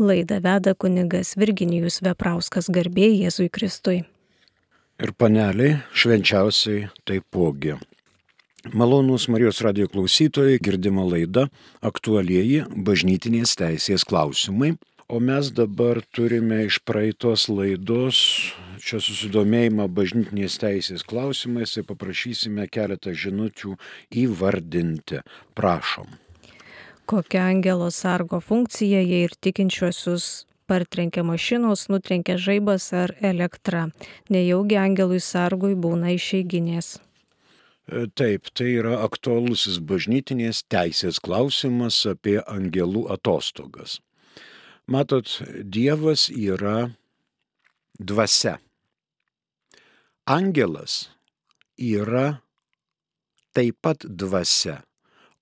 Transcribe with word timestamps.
Laidą 0.00 0.40
veda 0.40 0.72
kunigas 0.74 1.34
Virginijus 1.36 2.00
Veprauskas 2.00 2.70
garbė 2.72 3.10
Jėzui 3.10 3.50
Kristui. 3.52 3.98
Ir 5.00 5.12
paneliai 5.12 5.74
švenčiausiai 5.92 6.86
taipogi. 7.04 7.74
Malonūs 8.72 9.26
Marijos 9.32 9.60
radio 9.64 9.88
klausytojai, 9.92 10.56
girdima 10.60 11.04
laida 11.04 11.46
aktualieji 11.84 12.64
bažnytinės 12.88 13.52
teisės 13.60 14.06
klausimai. 14.08 14.74
O 15.10 15.20
mes 15.20 15.52
dabar 15.52 16.00
turime 16.16 16.62
iš 16.64 16.80
praeitos 16.86 17.48
laidos 17.52 18.24
čia 18.80 19.02
susidomėjimą 19.04 19.88
bažnytinės 19.92 20.56
teisės 20.62 21.04
klausimais 21.04 21.76
ir 21.76 21.86
paprašysime 21.88 22.68
keletą 22.72 23.12
žinučių 23.12 23.76
įvardinti. 24.24 25.20
Prašom. 25.58 26.08
Kokia 27.10 27.48
angelo 27.50 27.88
sargo 27.90 28.38
funkcija, 28.38 29.00
jei 29.02 29.24
ir 29.26 29.32
tikinčiuosius 29.42 30.24
partrenkia 30.70 31.24
mašinos, 31.26 31.88
nutrenkia 31.90 32.36
žaibas 32.38 32.84
ar 32.94 33.10
elektra. 33.18 33.88
Nejaugi 34.30 34.76
angelui 34.78 35.18
sargui 35.18 35.74
būna 35.74 36.12
išeiginės. 36.14 36.90
E, 37.90 38.04
taip, 38.14 38.52
tai 38.54 38.68
yra 38.76 39.00
aktualusis 39.02 39.80
bažnytinės 39.82 40.60
teisės 40.70 41.18
klausimas 41.18 41.98
apie 42.06 42.36
angelų 42.44 43.02
atostogas. 43.16 43.96
Matot, 44.86 45.32
Dievas 45.66 46.28
yra 46.30 46.92
dvasia. 47.98 48.60
Angelas 50.30 51.10
yra 51.74 52.38
taip 53.50 53.82
pat 53.82 54.06
dvasia, 54.06 54.78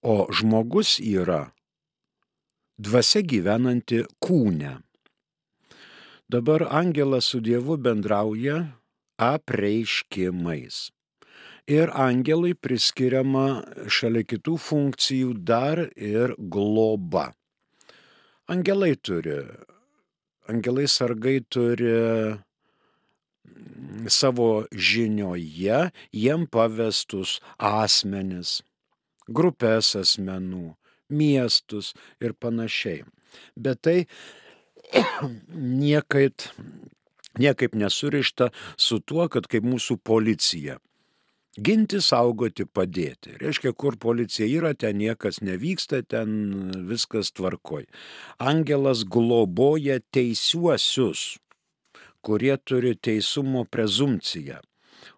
o 0.00 0.24
žmogus 0.32 0.96
yra 1.04 1.50
dvasia 2.78 3.24
gyvenanti 3.26 4.04
kūne. 4.22 4.78
Dabar 6.30 6.66
angelas 6.70 7.32
su 7.32 7.40
Dievu 7.40 7.78
bendrauja 7.80 8.60
apreiškimais. 9.18 10.88
Ir 11.68 11.90
angelui 11.92 12.54
priskiriama 12.54 13.48
šalia 13.92 14.24
kitų 14.24 14.54
funkcijų 14.62 15.34
dar 15.44 15.82
ir 15.92 16.32
globa. 16.38 17.32
Angelai 18.48 18.94
turi, 18.96 19.42
angelai 20.48 20.86
sargai 20.88 21.40
turi 21.44 21.92
savo 24.08 24.64
žinioje 24.72 25.90
jiem 26.12 26.46
pavestus 26.48 27.38
asmenis, 27.58 28.62
grupės 29.28 29.92
asmenų, 29.98 30.72
miestus 31.10 31.94
ir 32.20 32.34
panašiai. 32.34 33.04
Bet 33.56 33.82
tai 33.84 33.98
niekaip, 35.52 36.42
niekaip 37.38 37.74
nesurišta 37.74 38.50
su 38.76 39.00
tuo, 39.00 39.28
kad 39.28 39.48
kaip 39.50 39.66
mūsų 39.66 39.98
policija. 40.04 40.78
Ginti, 41.58 41.98
saugoti, 41.98 42.68
padėti. 42.70 43.32
Reiškia, 43.40 43.72
kur 43.74 43.96
policija 43.98 44.46
yra, 44.46 44.76
ten 44.78 45.00
niekas 45.00 45.40
nevyksta, 45.42 46.04
ten 46.06 46.30
viskas 46.86 47.32
tvarkoj. 47.34 47.88
Angelas 48.38 49.02
globoja 49.02 49.98
teisiuosius, 50.14 51.40
kurie 52.22 52.54
turi 52.62 52.94
teisumo 52.94 53.64
prezumciją. 53.66 54.60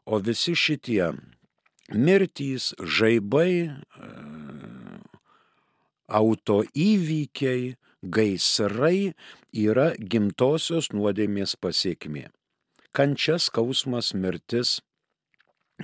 O 0.08 0.16
visi 0.24 0.54
šitie 0.56 1.10
mirtys, 1.92 2.72
žaibai, 2.80 3.76
autoįvykiai, 6.10 7.74
gaisrai 8.02 9.12
yra 9.52 9.90
gimtosios 9.96 10.90
nuodėmės 10.92 11.56
pasiekmė. 11.60 12.28
Kančia, 12.96 13.36
skausmas, 13.38 14.14
mirtis, 14.14 14.80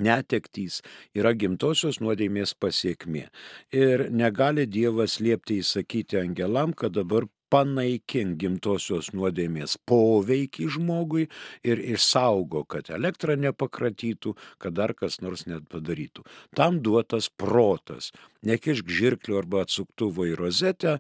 netektys 0.00 0.80
yra 1.16 1.32
gimtosios 1.38 2.00
nuodėmės 2.02 2.54
pasiekmė. 2.58 3.26
Ir 3.72 4.08
negali 4.10 4.66
Dievas 4.66 5.20
liepti 5.22 5.60
įsakyti 5.62 6.20
angelam, 6.20 6.74
kad 6.74 6.96
dabar 6.96 7.28
panaikink 7.52 8.38
gimtosios 8.40 9.12
nuodėmės 9.16 9.76
poveikį 9.88 10.68
žmogui 10.76 11.28
ir 11.66 11.82
išsaugo, 11.94 12.64
kad 12.64 12.90
elektra 12.94 13.36
nepakratytų, 13.38 14.34
kad 14.62 14.76
dar 14.78 14.94
kas 14.98 15.20
nors 15.22 15.46
net 15.46 15.68
padarytų. 15.72 16.26
Tam 16.56 16.80
duotas 16.82 17.30
protas. 17.30 18.12
Nekišk 18.46 18.90
žirklių 18.90 19.40
arba 19.40 19.64
atsuktuvo 19.66 20.26
į 20.26 20.36
rozetę 20.38 20.98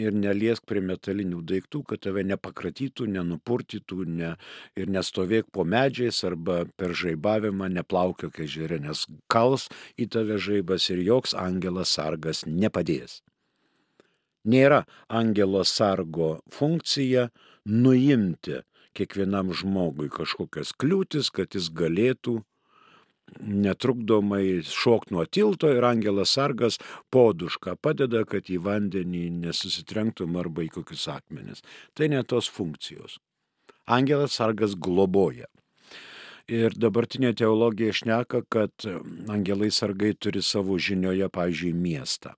ir 0.00 0.14
neliesk 0.16 0.64
prie 0.68 0.80
metalinių 0.84 1.42
daiktų, 1.48 1.82
kad 1.90 2.02
tave 2.06 2.24
nepakratytų, 2.24 3.08
nenupurtytų 3.18 4.04
ne, 4.08 4.34
ir 4.80 4.88
nestovėk 4.92 5.50
po 5.52 5.64
medžiais 5.68 6.22
arba 6.24 6.62
per 6.80 6.96
žaibavimą 6.96 7.68
neplaukiok 7.76 8.40
ežere, 8.46 8.80
nes 8.80 9.04
kals 9.28 9.68
į 10.00 10.08
tave 10.16 10.40
žaibas 10.40 10.88
ir 10.94 11.04
joks 11.04 11.36
angelas 11.36 11.92
sargas 11.98 12.46
nepadės. 12.46 13.20
Nėra 14.44 14.84
angelo 15.08 15.64
sargo 15.64 16.38
funkcija 16.54 17.28
nuimti 17.66 18.62
kiekvienam 18.96 19.52
žmogui 19.54 20.08
kažkokias 20.10 20.72
kliūtis, 20.78 21.30
kad 21.34 21.54
jis 21.54 21.70
galėtų 21.74 22.38
netrukdomai 23.38 24.62
šok 24.64 25.10
nuo 25.12 25.24
tilto 25.26 25.70
ir 25.74 25.84
angelas 25.84 26.32
sargas 26.36 26.78
podušką 27.12 27.76
padeda, 27.82 28.24
kad 28.24 28.48
į 28.48 28.58
vandenį 28.64 29.28
nesusitrenktum 29.42 30.38
arba 30.40 30.64
į 30.64 30.72
kokius 30.78 31.08
akmenis. 31.12 31.62
Tai 31.94 32.08
ne 32.14 32.22
tos 32.24 32.48
funkcijos. 32.48 33.18
Angelas 33.86 34.36
sargas 34.38 34.74
globoja. 34.74 35.48
Ir 36.48 36.72
dabartinė 36.80 37.34
teologija 37.36 37.92
šneka, 37.92 38.38
kad 38.48 38.84
angelai 39.28 39.68
sargai 39.68 40.14
turi 40.16 40.40
savo 40.40 40.78
žinioje, 40.80 41.28
pavyzdžiui, 41.28 41.74
miestą. 41.76 42.32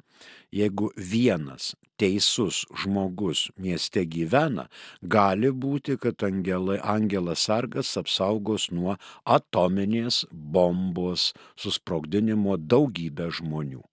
Jeigu 0.50 0.88
vienas 0.98 1.76
teisus 2.00 2.64
žmogus 2.82 3.44
mieste 3.54 4.02
gyvena, 4.10 4.66
gali 5.00 5.52
būti, 5.54 5.94
kad 6.02 6.26
angelai, 6.26 6.80
angelas 6.82 7.46
sargas 7.46 7.94
apsaugos 8.02 8.66
nuo 8.74 8.98
atominės 9.22 10.24
bombos 10.32 11.30
susprogdinimo 11.54 12.58
daugybę 12.58 13.30
žmonių. 13.38 13.84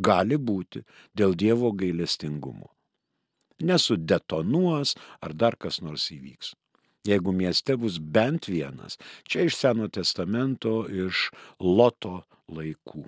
Gali 0.00 0.40
būti 0.40 0.86
dėl 1.12 1.36
Dievo 1.36 1.76
gailestingumo. 1.76 2.72
Nesudetonuos 3.60 4.96
ar 5.20 5.36
dar 5.36 5.60
kas 5.60 5.82
nors 5.84 6.08
įvyks 6.16 6.56
jeigu 7.06 7.32
mieste 7.32 7.76
bus 7.80 7.98
bent 7.98 8.48
vienas. 8.50 8.98
Čia 9.28 9.46
iš 9.46 9.58
Seno 9.60 9.88
testamento, 9.88 10.84
iš 10.90 11.30
Loto 11.60 12.24
laikų. 12.52 13.06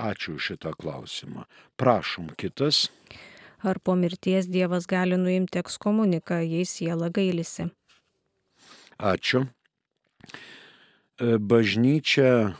Ačiū 0.00 0.38
šitą 0.40 0.72
klausimą. 0.78 1.44
Prašom 1.76 2.32
kitas. 2.40 2.88
Ar 3.60 3.78
po 3.78 3.94
mirties 3.94 4.48
Dievas 4.48 4.86
gali 4.88 5.18
nuimti 5.20 5.60
ekskomuniką, 5.60 6.40
jei 6.40 6.64
siela 6.64 7.10
gailisi? 7.12 7.68
Ačiū. 8.96 9.44
E, 11.20 11.36
bažnyčia 11.36 12.56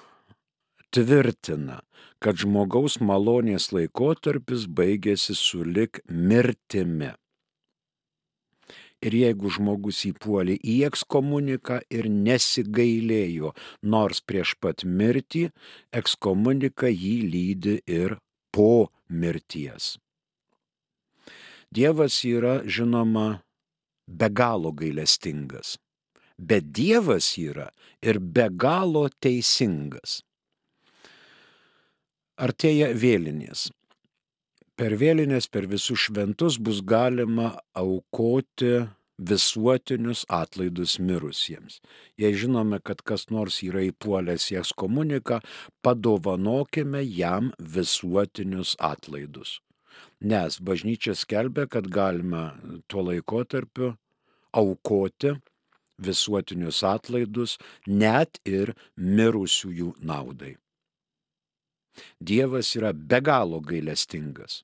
tvirtina, 0.93 1.81
kad 2.21 2.37
žmogaus 2.37 2.99
malonės 3.01 3.71
laikotarpis 3.73 4.67
baigėsi 4.69 5.37
su 5.39 5.65
lik 5.65 6.03
mirtimi. 6.09 7.15
Ir 9.01 9.15
jeigu 9.17 9.49
žmogus 9.49 10.03
įpuolė 10.11 10.59
į 10.61 10.75
ekskomuniką 10.91 11.79
ir 11.89 12.09
nesigailėjo, 12.13 13.55
nors 13.81 14.21
prieš 14.21 14.53
pat 14.61 14.85
mirtį, 14.85 15.47
ekskomunika 15.97 16.91
jį 16.93 17.15
lydi 17.33 17.79
ir 17.89 18.19
po 18.53 18.91
mirties. 19.09 19.95
Dievas 21.73 22.19
yra, 22.29 22.61
žinoma, 22.67 23.41
be 24.05 24.29
galo 24.29 24.75
gailestingas, 24.77 25.79
bet 26.37 26.73
Dievas 26.75 27.39
yra 27.39 27.71
ir 28.03 28.19
be 28.21 28.51
galo 28.53 29.07
teisingas. 29.23 30.21
Artėja 32.41 32.91
vėlinės 32.97 33.69
per 34.81 34.95
vėlinės, 34.97 35.45
per 35.53 35.67
visus 35.69 36.07
šventus 36.07 36.57
bus 36.57 36.79
galima 36.81 37.51
aukoti 37.77 38.87
visuotinius 39.31 40.23
atlaidus 40.33 40.95
mirusiems. 41.05 41.83
Jei 42.17 42.33
žinome, 42.33 42.79
kad 42.81 43.03
kas 43.05 43.27
nors 43.29 43.59
yra 43.67 43.83
įpuolęs 43.91 44.47
į 44.55 44.57
ekskomuniką, 44.63 45.43
padovanokime 45.85 47.03
jam 47.05 47.51
visuotinius 47.61 48.73
atlaidus. 48.81 49.59
Nes 50.25 50.57
bažnyčia 50.65 51.13
skelbia, 51.13 51.67
kad 51.69 51.91
galima 51.93 52.55
tuo 52.89 53.05
laikotarpiu 53.11 53.93
aukoti 54.57 55.35
visuotinius 56.01 56.81
atlaidus 56.89 57.59
net 57.85 58.41
ir 58.49 58.73
mirusiųjų 58.97 59.93
naudai. 60.01 60.55
Dievas 62.17 62.73
yra 62.81 62.95
be 62.97 63.21
galo 63.21 63.61
gailestingas 63.61 64.63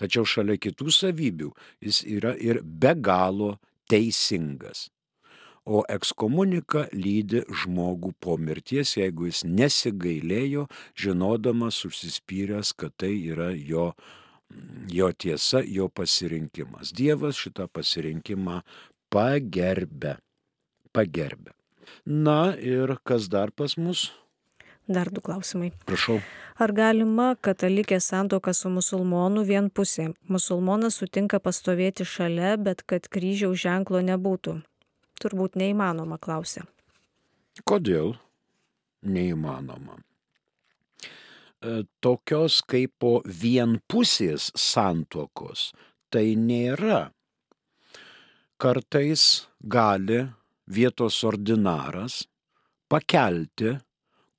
Tačiau 0.00 0.26
šalia 0.28 0.58
kitų 0.60 0.92
savybių 0.94 1.50
jis 1.84 2.04
yra 2.06 2.36
ir 2.38 2.62
be 2.62 2.94
galo 2.94 3.56
teisingas. 3.90 4.88
O 5.68 5.82
ekskomunika 5.92 6.86
lydi 6.96 7.42
žmogų 7.62 8.14
po 8.24 8.38
mirties, 8.40 8.94
jeigu 8.96 9.28
jis 9.28 9.42
nesigailėjo, 9.44 10.64
žinodamas, 10.98 11.82
užsispyręs, 11.86 12.72
kad 12.72 12.96
tai 12.96 13.12
yra 13.28 13.50
jo, 13.52 13.90
jo 14.88 15.10
tiesa, 15.12 15.60
jo 15.62 15.90
pasirinkimas. 15.92 16.94
Dievas 16.96 17.38
šitą 17.38 17.68
pasirinkimą 17.68 18.62
pagerbė. 19.12 20.16
Pagerbė. 20.96 21.52
Na 22.06 22.56
ir 22.56 22.96
kas 23.04 23.28
dar 23.28 23.52
pas 23.52 23.76
mus? 23.76 24.08
Dar 24.90 25.06
du 25.14 25.22
klausimai. 25.22 25.70
Prašau. 25.86 26.18
Ar 26.60 26.72
galima 26.74 27.28
katalikė 27.46 28.00
santoka 28.02 28.52
su 28.56 28.68
musulmonu 28.74 29.44
vienpusė? 29.46 30.08
Musulmonas 30.28 30.98
sutinka 30.98 31.38
pastovėti 31.40 32.04
šalia, 32.04 32.56
bet 32.58 32.82
kad 32.90 33.06
kryžiaus 33.06 33.62
ženklo 33.62 34.02
nebūtų. 34.08 34.58
Turbūt 35.22 35.56
neįmanoma, 35.60 36.18
klausia. 36.18 36.64
Kodėl 37.64 38.16
neįmanoma? 39.06 40.00
E, 41.60 41.82
tokios 42.02 42.58
kaip 42.66 42.96
po 42.98 43.12
vienpusės 43.24 44.50
santokos 44.58 45.70
tai 46.10 46.34
nėra. 46.34 47.10
Kartais 48.60 49.46
gali 49.60 50.24
vietos 50.66 51.22
ordinaras 51.24 52.24
pakelti 52.90 53.76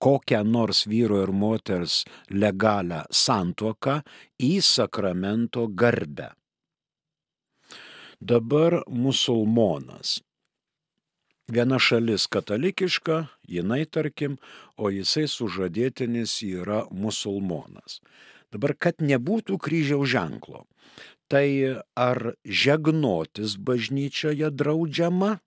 kokią 0.01 0.41
nors 0.47 0.85
vyro 0.89 1.21
ir 1.25 1.31
moters 1.43 2.01
legalią 2.43 3.03
santuoką 3.23 4.01
į 4.41 4.53
sakramento 4.65 5.67
garbę. 5.67 6.31
Dabar 8.21 8.81
musulmonas 8.89 10.19
viena 11.51 11.79
šalis 11.79 12.27
katalikiška, 12.31 13.25
jinai 13.47 13.83
tarkim, 13.85 14.37
o 14.77 14.89
jisai 14.93 15.27
sužadėtinis 15.27 16.39
yra 16.47 16.85
musulmonas. 16.91 17.99
Dabar, 18.51 18.75
kad 18.75 19.03
nebūtų 19.03 19.57
kryžiaus 19.63 20.11
ženklo, 20.11 20.65
tai 21.31 21.79
ar 21.95 22.33
žegnotis 22.43 23.55
bažnyčioje 23.55 24.51
draudžiama, 24.51 25.37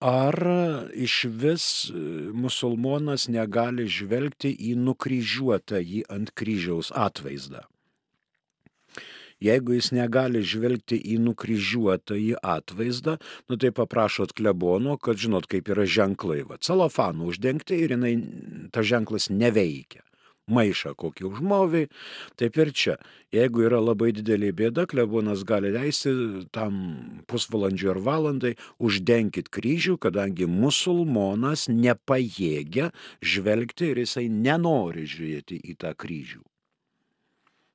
ar 0.00 0.36
iš 0.96 1.24
vis 1.28 1.66
musulmonas 2.32 3.28
negali 3.28 3.86
žvelgti 3.86 4.52
į 4.70 4.74
nukryžiuotą 4.80 5.80
jį 5.84 6.06
ant 6.08 6.32
kryžiaus 6.32 6.90
atvaizdą? 6.96 7.66
Jeigu 9.40 9.72
jis 9.72 9.88
negali 9.96 10.42
žvelgti 10.44 10.98
į 11.14 11.16
nukryžiuotąjį 11.24 12.34
atvaizdą, 12.44 13.16
nu 13.48 13.56
tai 13.56 13.70
paprašot 13.72 14.34
klebono, 14.36 14.98
kad 15.00 15.16
žinot, 15.16 15.48
kaip 15.48 15.70
yra 15.72 15.86
ženklai, 15.88 16.42
va, 16.44 16.60
celofanų 16.60 17.32
uždengti 17.32 17.80
ir 17.80 17.96
jinai, 17.96 18.14
ta 18.68 18.84
ženklas 18.84 19.30
neveikia 19.32 20.04
maišą 20.52 20.94
kokį 20.98 21.26
užmovį, 21.30 21.86
taip 22.40 22.58
ir 22.60 22.72
čia. 22.76 22.96
Jeigu 23.34 23.62
yra 23.68 23.78
labai 23.82 24.10
didelė 24.16 24.50
bėda, 24.58 24.86
klebonas 24.90 25.44
gali 25.46 25.70
leisti 25.74 26.12
tam 26.54 26.80
pusvalandžiu 27.30 27.92
ar 27.94 28.02
valandai 28.06 28.56
uždenkit 28.82 29.52
kryžių, 29.54 29.96
kadangi 30.02 30.50
musulmonas 30.50 31.68
nepajėgia 31.70 32.90
žvelgti 33.22 33.92
ir 33.92 34.02
jisai 34.04 34.26
nenori 34.30 35.06
žiūrėti 35.06 35.60
į 35.70 35.78
tą 35.80 35.94
kryžių. 35.94 36.42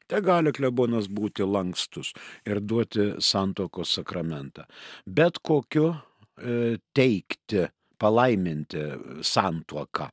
Te 0.05 0.19
gali 0.21 0.51
klebonas 0.53 1.07
būti 1.09 1.45
lankstus 1.49 2.11
ir 2.45 2.59
duoti 2.61 3.15
santokos 3.25 3.95
sakramentą. 3.97 4.67
Bet 5.05 5.39
kokiu 5.41 5.87
e, 5.95 6.77
teikti, 6.93 7.65
palaiminti 7.97 8.83
santuoką, 9.25 10.11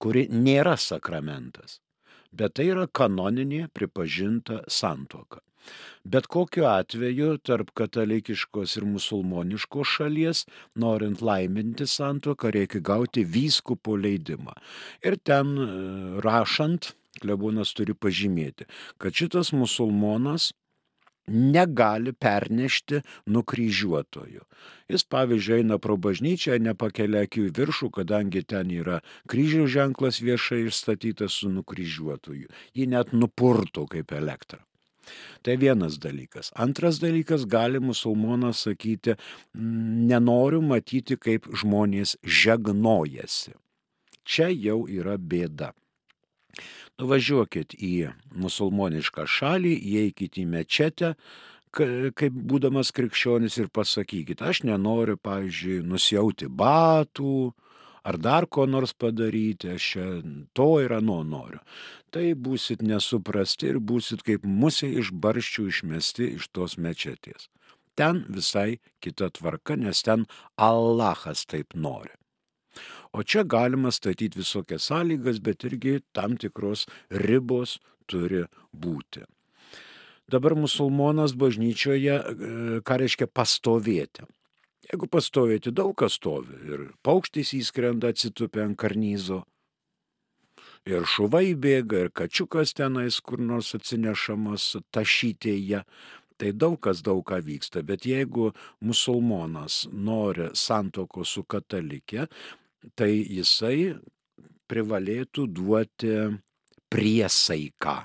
kuri 0.00 0.24
nėra 0.32 0.76
sakramentas, 0.80 1.80
bet 2.32 2.56
tai 2.58 2.70
yra 2.74 2.86
kanoninė 2.86 3.66
pripažinta 3.74 4.62
santuoka. 4.68 5.42
Bet 6.06 6.28
kokiu 6.30 6.68
atveju 6.70 7.38
tarp 7.42 7.72
katalikiškos 7.74 8.76
ir 8.78 8.84
musulmoniškos 8.86 9.94
šalies, 9.96 10.44
norint 10.78 11.22
laiminti 11.28 11.88
santuoką, 11.90 12.52
reikia 12.54 12.82
gauti 12.90 13.24
vyskupo 13.26 13.96
leidimą. 13.98 14.54
Ir 15.02 15.18
ten 15.26 15.56
e, 15.58 15.66
rašant 16.22 16.92
klebonas 17.20 17.72
turi 17.74 17.96
pažymėti, 17.98 18.68
kad 19.02 19.16
šitas 19.18 19.50
musulmonas 19.56 20.52
negali 21.26 22.12
pernešti 22.12 23.02
nukryžiuotojų. 23.26 24.44
Jis, 24.90 25.04
pavyzdžiui, 25.10 25.60
eina 25.64 25.80
pro 25.82 25.96
bažnyčią, 25.98 26.60
nepakelia 26.62 27.24
akių 27.26 27.48
į 27.48 27.54
viršų, 27.58 27.90
kadangi 27.98 28.44
ten 28.46 28.70
yra 28.70 29.00
kryžiaus 29.30 29.72
ženklas 29.74 30.22
viešai 30.22 30.66
išstatytas 30.68 31.40
su 31.42 31.50
nukryžiuotoju. 31.50 32.48
Jį 32.76 32.88
net 32.94 33.12
nupurto 33.12 33.86
kaip 33.90 34.14
elektrą. 34.14 34.62
Tai 35.42 35.54
vienas 35.56 35.98
dalykas. 36.02 36.50
Antras 36.54 36.98
dalykas, 36.98 37.46
gali 37.46 37.78
musulmonas 37.78 38.64
sakyti, 38.66 39.14
nenoriu 39.54 40.62
matyti, 40.62 41.18
kaip 41.18 41.46
žmonės 41.54 42.16
žegnojasi. 42.22 43.54
Čia 44.26 44.50
jau 44.50 44.80
yra 44.90 45.14
bėda. 45.18 45.70
Nuvažiuokit 46.96 47.74
į 47.76 48.08
musulmonišką 48.32 49.26
šalį, 49.28 49.74
įeikit 49.76 50.38
į 50.40 50.46
mečetę, 50.48 51.12
kaip 51.76 52.32
būdamas 52.32 52.92
krikščionis 52.96 53.58
ir 53.60 53.68
pasakykit, 53.68 54.40
aš 54.40 54.62
nenoriu, 54.64 55.18
pavyzdžiui, 55.20 55.82
nusiauti 55.84 56.48
batų 56.48 57.52
ar 58.06 58.16
dar 58.22 58.46
ko 58.46 58.64
nors 58.70 58.94
padaryti, 58.94 59.74
aš 59.76 59.86
to 60.56 60.68
ir 60.84 60.94
ano 60.96 61.20
noriu. 61.26 61.60
Tai 62.14 62.26
būsit 62.48 62.84
nesuprasti 62.86 63.72
ir 63.72 63.80
būsit 63.90 64.22
kaip 64.26 64.46
musė 64.46 64.88
iš 65.02 65.12
barščių 65.12 65.66
išmesti 65.72 66.30
iš 66.38 66.48
tos 66.54 66.78
mečetės. 66.78 67.50
Ten 67.98 68.24
visai 68.28 68.78
kita 69.04 69.32
tvarka, 69.36 69.76
nes 69.76 70.00
ten 70.06 70.26
Allahas 70.56 71.44
taip 71.50 71.74
nori. 71.74 72.12
O 73.16 73.22
čia 73.24 73.46
galima 73.48 73.90
statyti 73.90 74.42
visokias 74.42 74.90
sąlygas, 74.90 75.40
bet 75.40 75.64
irgi 75.64 76.00
tam 76.12 76.36
tikros 76.36 76.84
ribos 77.08 77.78
turi 78.04 78.42
būti. 78.76 79.24
Dabar 80.28 80.56
musulmonas 80.58 81.32
bažnyčioje, 81.38 82.16
e, 82.16 82.80
ką 82.84 82.98
reiškia 83.00 83.28
pastovėti. 83.32 84.26
Jeigu 84.90 85.08
pastovėti, 85.10 85.72
daug 85.72 85.94
kas 85.98 86.18
stovi. 86.20 86.58
Ir 86.68 86.82
paukštis 87.06 87.54
įskrenda 87.56 88.12
atsitupę 88.12 88.62
ant 88.66 88.76
karnyzo. 88.78 89.44
Ir 90.86 91.08
šuvai 91.08 91.54
bėga, 91.58 92.04
ir 92.04 92.12
kačiukas 92.14 92.74
tenais 92.76 93.18
kur 93.24 93.40
nors 93.40 93.72
atsinešamas 93.78 94.76
tašytėje. 94.94 95.82
Tai 96.36 96.52
daug 96.52 96.76
kas 96.84 97.00
daug 97.00 97.24
ką 97.24 97.40
vyksta, 97.40 97.80
bet 97.82 98.04
jeigu 98.04 98.50
musulmonas 98.84 99.86
nori 99.90 100.50
santoko 100.52 101.24
su 101.24 101.46
katalikė, 101.48 102.26
tai 102.94 103.10
jisai 103.24 103.96
privalėtų 104.70 105.46
duoti 105.50 106.12
priesaiką. 106.92 107.96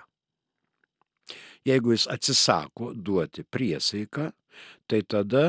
Jeigu 1.67 1.93
jis 1.93 2.07
atsisako 2.09 2.93
duoti 2.97 3.43
priesaiką, 3.45 4.31
tai 4.89 5.01
tada 5.05 5.45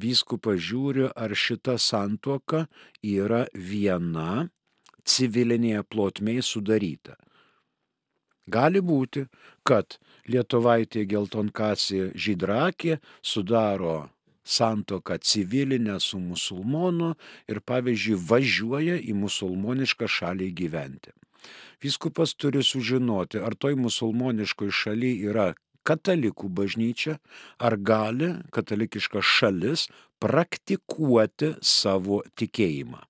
vyskupas 0.00 0.60
žiūri, 0.60 1.08
ar 1.16 1.32
šita 1.34 1.78
santuoka 1.80 2.66
yra 3.02 3.46
viena 3.54 4.48
civilinėje 5.08 5.82
plotmėje 5.88 6.44
sudaryta. 6.44 7.16
Gali 8.50 8.80
būti, 8.82 9.26
kad 9.64 9.98
Lietuvaitė 10.30 11.06
geltonkasė 11.10 12.10
žydrakė 12.14 12.98
sudaro 13.22 14.10
santoką 14.56 15.18
civilinę 15.18 16.00
su 16.00 16.18
musulmonu 16.18 17.14
ir 17.48 17.62
pavyzdžiui 17.70 18.20
važiuoja 18.30 18.98
į 19.00 19.16
musulmonišką 19.22 20.08
šalį 20.16 20.50
gyventi. 20.60 21.14
Vyskupas 21.82 22.34
turi 22.36 22.62
sužinoti, 22.66 23.40
ar 23.40 23.56
toj 23.56 23.78
musulmoniškoj 23.80 24.72
šaly 24.82 25.12
yra 25.30 25.52
katalikų 25.88 26.50
bažnyčia, 26.52 27.16
ar 27.58 27.78
gali 27.90 28.34
katalikiška 28.52 29.22
šalis 29.24 29.88
praktikuoti 30.20 31.54
savo 31.64 32.20
tikėjimą. 32.36 33.00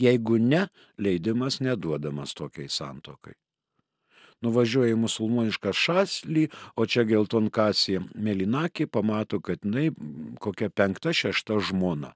Jeigu 0.00 0.38
ne, 0.40 0.66
leidimas 1.02 1.60
neduodamas 1.60 2.32
tokiai 2.38 2.70
santokai 2.70 3.34
nuvažiuoja 4.44 4.94
į 4.94 5.00
musulmonišką 5.04 5.72
šaslį, 5.74 6.48
o 6.76 6.86
čia 6.86 7.06
geltonkasė 7.08 8.00
Melinakė 8.14 8.86
pamato, 8.86 9.40
kad 9.40 9.64
jinai 9.64 9.90
kokia 10.42 10.70
penkta, 10.70 11.14
šešta 11.16 11.60
žmona. 11.70 12.14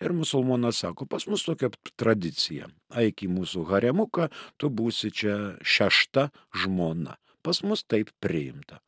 Ir 0.00 0.12
musulmonas 0.12 0.82
sako, 0.82 1.06
pas 1.08 1.24
mus 1.24 1.46
tokia 1.46 1.70
tradicija. 1.96 2.68
Eik 3.00 3.24
į 3.24 3.30
mūsų 3.32 3.64
haremuką, 3.70 4.28
tu 4.60 4.68
būsi 4.68 5.12
čia 5.12 5.36
šešta 5.64 6.28
žmona. 6.64 7.16
pas 7.46 7.62
mus 7.62 7.84
taip 7.86 8.10
priimta. 8.18 8.80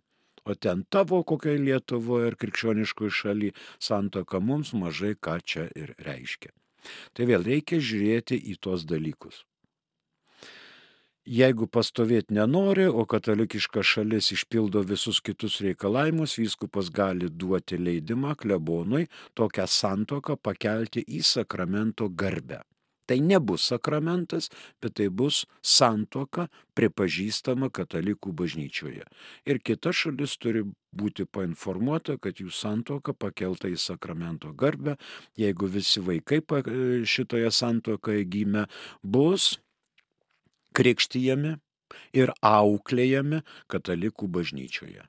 O 0.44 0.54
ten 0.54 0.82
tavo 0.90 1.20
kokioje 1.22 1.60
Lietuvoje 1.62 2.30
ir 2.32 2.36
krikščioniškoje 2.40 3.12
šalyje 3.20 3.54
santoka 3.88 4.40
mums 4.40 4.72
mažai 4.74 5.12
ką 5.14 5.36
čia 5.44 5.68
ir 5.82 5.92
reiškia. 6.06 6.50
Tai 7.14 7.28
vėl 7.30 7.44
reikia 7.46 7.78
žiūrėti 7.78 8.38
į 8.52 8.56
tuos 8.64 8.86
dalykus. 8.88 9.44
Jeigu 11.28 11.66
pastovėti 11.68 12.32
nenori, 12.32 12.86
o 12.88 13.02
katalikiška 13.04 13.82
šalis 13.84 14.30
išpildo 14.32 14.80
visus 14.88 15.18
kitus 15.20 15.58
reikalavimus, 15.60 16.38
vyskupas 16.40 16.88
gali 16.88 17.28
duoti 17.28 17.76
leidimą 17.76 18.32
klebonui 18.40 19.10
tokią 19.36 19.66
santoką 19.68 20.38
pakelti 20.40 21.04
į 21.04 21.20
sakramento 21.28 22.08
garbę. 22.08 22.62
Tai 23.08 23.18
nebus 23.24 23.68
sakramentas, 23.68 24.48
bet 24.80 24.96
tai 25.00 25.10
bus 25.12 25.42
santoka 25.60 26.48
pripažįstama 26.76 27.68
katalikų 27.76 28.32
bažnyčioje. 28.32 29.04
Ir 29.44 29.60
kita 29.60 29.92
šalis 29.92 30.36
turi 30.40 30.64
būti 30.96 31.28
painformuota, 31.28 32.16
kad 32.16 32.40
jų 32.40 32.48
santoka 32.52 33.12
pakelta 33.12 33.68
į 33.68 33.76
sakramento 33.76 34.56
garbę, 34.56 34.96
jeigu 35.36 35.68
visi 35.76 36.00
vaikai 36.00 36.40
šitoje 37.04 37.52
santokoje 37.52 38.24
gimė, 38.24 38.68
bus 39.04 39.58
krikštyjami 40.78 41.56
ir 42.20 42.32
auklėjami 42.44 43.42
katalikų 43.72 44.28
bažnyčioje. 44.38 45.04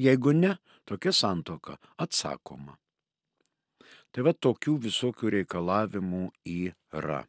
Jeigu 0.00 0.32
ne, 0.36 0.56
tokia 0.88 1.12
santoka 1.16 1.78
atsakoma. 2.00 2.76
Tai 4.12 4.24
va 4.26 4.32
tokių 4.36 4.76
visokių 4.88 5.32
reikalavimų 5.38 6.24
yra. 6.44 7.22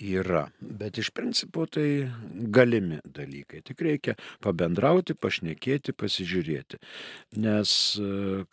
Yra, 0.00 0.46
bet 0.60 0.96
iš 0.98 1.10
principo 1.12 1.66
tai 1.68 2.08
galimi 2.32 2.96
dalykai. 3.04 3.60
Tik 3.60 3.82
reikia 3.84 4.14
pabendrauti, 4.40 5.12
pašnekėti, 5.14 5.92
pasižiūrėti. 5.92 6.78
Nes 7.44 7.74
e, 8.00 8.06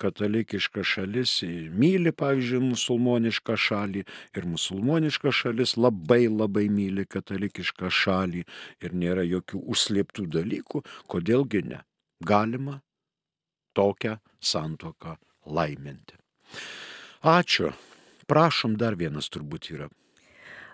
katalikiška 0.03 0.84
šalis 0.84 1.38
myli, 1.72 2.12
pavyzdžiui, 2.12 2.60
musulmonišką 2.74 3.55
šalį 3.55 4.03
ir 4.36 4.50
musulmoniška 4.51 5.31
šalis 5.31 5.77
labai 5.79 6.27
labai 6.27 6.67
myli 6.67 7.08
katalikišką 7.08 7.88
šalį 7.88 8.43
ir 8.84 8.98
nėra 9.00 9.24
jokių 9.24 9.63
užslėptų 9.63 10.27
dalykų, 10.36 10.84
kodėlgi 11.08 11.63
ne. 11.72 11.79
Galima 12.19 12.81
tokią 13.79 14.17
santoką 14.43 15.15
laiminti. 15.48 16.19
Ačiū. 17.24 17.72
Prašom, 18.27 18.75
dar 18.77 19.00
vienas 19.00 19.31
turbūt 19.31 19.72
yra. 19.72 19.88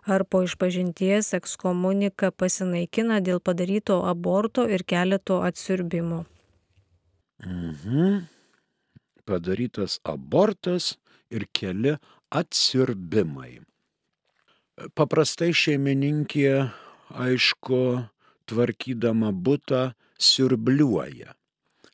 Ar 0.05 0.21
po 0.29 0.43
išpažinties 0.45 1.31
ekskomunika 1.33 2.29
pasinaikina 2.29 3.17
dėl 3.25 3.39
padaryto 3.41 4.03
aborto 4.05 4.67
ir 4.69 4.85
keleto 4.85 5.39
atsiurbimų? 5.41 6.19
Mhm. 7.41 8.27
Padarytas 9.25 9.97
abortas 10.05 10.93
ir 11.33 11.47
keli 11.49 11.95
atsiurbimai. 12.29 13.63
Paprastai 14.93 15.49
šeimininkė, 15.55 16.69
aišku, 17.09 17.81
tvarkydama 18.45 19.31
būtą, 19.33 19.95
siurbliuoja. 20.19 21.33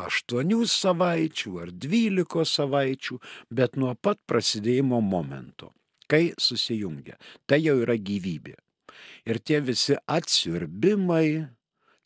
aštuonių 0.00 0.64
savaičių 0.70 1.52
ar 1.64 1.72
dvylikos 1.84 2.54
savaičių, 2.58 3.18
bet 3.50 3.76
nuo 3.76 3.94
pat 3.94 4.20
prasidėjimo 4.30 5.00
momento, 5.04 5.72
kai 6.08 6.30
susijungia. 6.38 7.18
Tai 7.46 7.60
jau 7.60 7.76
yra 7.82 7.96
gyvybė. 7.98 8.56
Ir 9.28 9.40
tie 9.44 9.60
visi 9.64 9.96
atsiurbimai, 10.08 11.46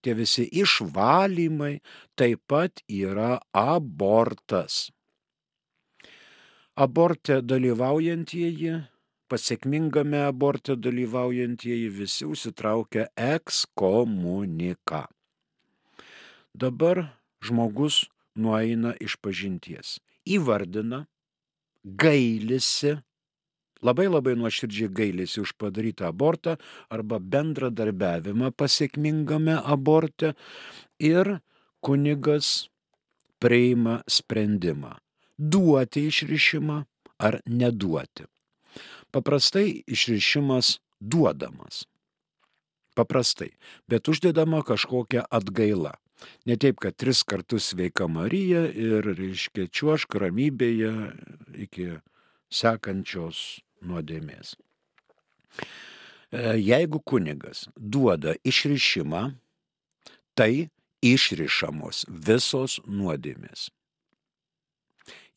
tie 0.02 0.14
visi 0.14 0.46
išvalymai 0.62 1.78
taip 2.18 2.42
pat 2.50 2.82
yra 2.88 3.38
abortas. 3.52 4.90
Aborte 6.74 7.38
dalyvaujantieji 7.42 8.74
pasiekmingame 9.34 10.20
aborte 10.22 10.76
dalyvaujantieji 10.78 11.88
visi 11.90 12.26
užsitraukia 12.30 13.08
ekskomuniką. 13.18 15.00
Dabar 16.54 17.00
žmogus 17.42 18.04
nueina 18.38 18.92
iš 19.02 19.16
pažinties, 19.18 19.96
įvardina, 20.22 21.00
gailisi, 21.82 22.92
labai 23.82 24.06
labai 24.06 24.36
nuoširdžiai 24.38 24.92
gailisi 25.00 25.42
už 25.42 25.56
padarytą 25.58 26.06
abortą 26.12 26.54
arba 26.86 27.18
bendradarbiavimą 27.18 28.52
pasiekmingame 28.54 29.56
aborte 29.58 30.36
ir 31.02 31.40
kunigas 31.82 32.68
priima 33.42 33.98
sprendimą 34.06 34.94
duoti 35.38 36.06
išrišimą 36.12 36.78
ar 37.18 37.40
neduoti. 37.50 38.30
Paprastai 39.14 39.84
išrišimas 39.86 40.78
duodamas. 41.00 41.84
Paprastai, 42.94 43.52
bet 43.90 44.08
uždedama 44.10 44.62
kažkokia 44.66 45.24
atgaila. 45.30 45.94
Ne 46.46 46.56
taip, 46.56 46.80
kad 46.82 46.96
tris 46.96 47.22
kartus 47.22 47.68
sveika 47.70 48.06
Marija 48.10 48.64
ir, 48.70 49.06
reiškia, 49.18 49.66
čiuošk 49.70 50.14
ramybėje 50.22 50.92
iki 51.66 51.88
sekančios 52.50 53.40
nuodėmės. 53.84 54.54
E, 56.34 56.56
jeigu 56.58 57.02
kunigas 57.06 57.66
duoda 57.76 58.34
išrišimą, 58.46 59.24
tai 60.38 60.70
išrišamos 61.04 62.04
visos 62.08 62.80
nuodėmės. 62.86 63.68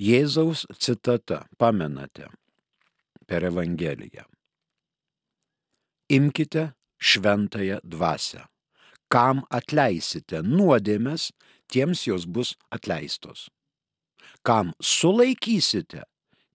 Jėzaus 0.01 0.65
citata, 0.77 1.43
pamenate, 1.57 2.29
per 3.27 3.45
Evangeliją. 3.45 4.23
Imkite 6.09 6.71
šventąją 6.99 7.77
dvasę. 7.83 8.47
Kam 9.07 9.43
atleisite 9.49 10.41
nuodėmes, 10.43 11.29
tiems 11.71 12.07
jos 12.07 12.25
bus 12.25 12.55
atleistos. 12.71 13.47
Kam 14.43 14.73
sulaikysite, 14.83 16.03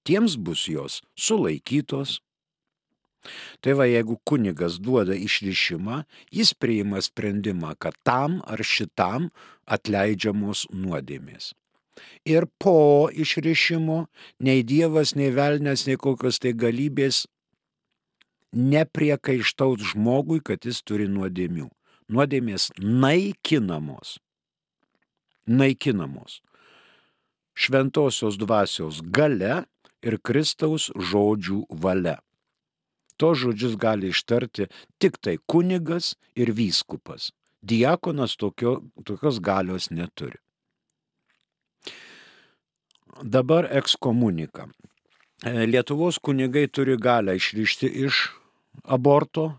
tiems 0.05 0.37
bus 0.37 0.67
jos 0.69 1.01
sulaikytos. 1.17 2.21
Tai 3.63 3.77
va, 3.79 3.87
jeigu 3.87 4.19
kunigas 4.27 4.81
duoda 4.83 5.15
išrišimą, 5.15 6.03
jis 6.35 6.53
priima 6.59 7.01
sprendimą, 7.01 7.77
kad 7.79 7.97
tam 8.03 8.41
ar 8.45 8.65
šitam 8.67 9.31
atleidžiamos 9.65 10.67
nuodėmės. 10.75 11.53
Ir 12.25 12.47
po 12.59 13.09
išrišimo 13.13 14.07
nei 14.41 14.63
Dievas, 14.63 15.15
nei 15.19 15.33
velnės, 15.35 15.87
nei 15.87 15.99
kokios 16.01 16.41
tai 16.43 16.55
galybės 16.57 17.27
nepriekaištaut 18.53 19.81
žmogui, 19.93 20.41
kad 20.45 20.65
jis 20.65 20.83
turi 20.85 21.09
nuodėmių. 21.09 21.69
Nuodėmės 22.13 22.71
naikinamos. 22.79 24.19
Naikinamos. 25.49 26.41
Šventosios 27.53 28.39
dvasios 28.41 29.01
gale 29.03 29.65
ir 30.03 30.19
Kristaus 30.25 30.91
žodžių 30.97 31.65
valia. 31.83 32.19
To 33.21 33.35
žodžius 33.39 33.77
gali 33.79 34.11
ištarti 34.13 34.69
tik 34.99 35.19
tai 35.23 35.37
kunigas 35.47 36.15
ir 36.35 36.53
vyskupas. 36.57 37.31
Diakonas 37.63 38.35
tokio, 38.37 38.81
tokios 39.07 39.39
galios 39.39 39.91
neturi. 39.95 40.42
Dabar 43.21 43.69
ekskomunika. 43.77 44.69
E, 45.45 45.67
Lietuvos 45.67 46.19
kunigai 46.19 46.69
turi 46.69 46.97
galę 46.97 47.37
išrišti 47.37 47.91
iš 48.07 48.31
aborto, 48.85 49.59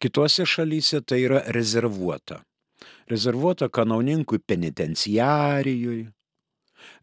kitose 0.00 0.46
šalyse 0.46 1.02
tai 1.04 1.20
yra 1.26 1.42
rezervuota. 1.52 2.40
Rezervuota 3.10 3.68
kanauninkui 3.68 4.38
penitenciarijui, 4.46 6.06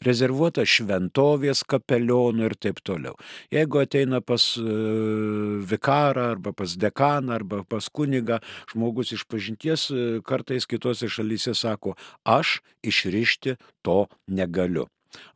rezervuota 0.02 0.66
šventovės 0.66 1.62
kapelionų 1.70 2.50
ir 2.50 2.58
taip 2.58 2.82
toliau. 2.82 3.14
Jeigu 3.54 3.84
ateina 3.84 4.24
pas 4.26 4.50
uh, 4.58 4.66
vikarą 5.70 6.32
arba 6.34 6.54
pas 6.58 6.74
dekaną 6.80 7.36
arba 7.38 7.64
pas 7.64 7.90
kunigą, 7.94 8.42
žmogus 8.72 9.14
iš 9.14 9.28
pažinties 9.30 9.90
uh, 9.92 10.20
kartais 10.26 10.66
kitose 10.66 11.12
šalyse 11.12 11.54
sako, 11.54 11.94
aš 12.26 12.60
išrišti 12.82 13.58
to 13.86 14.06
negaliu. 14.28 14.88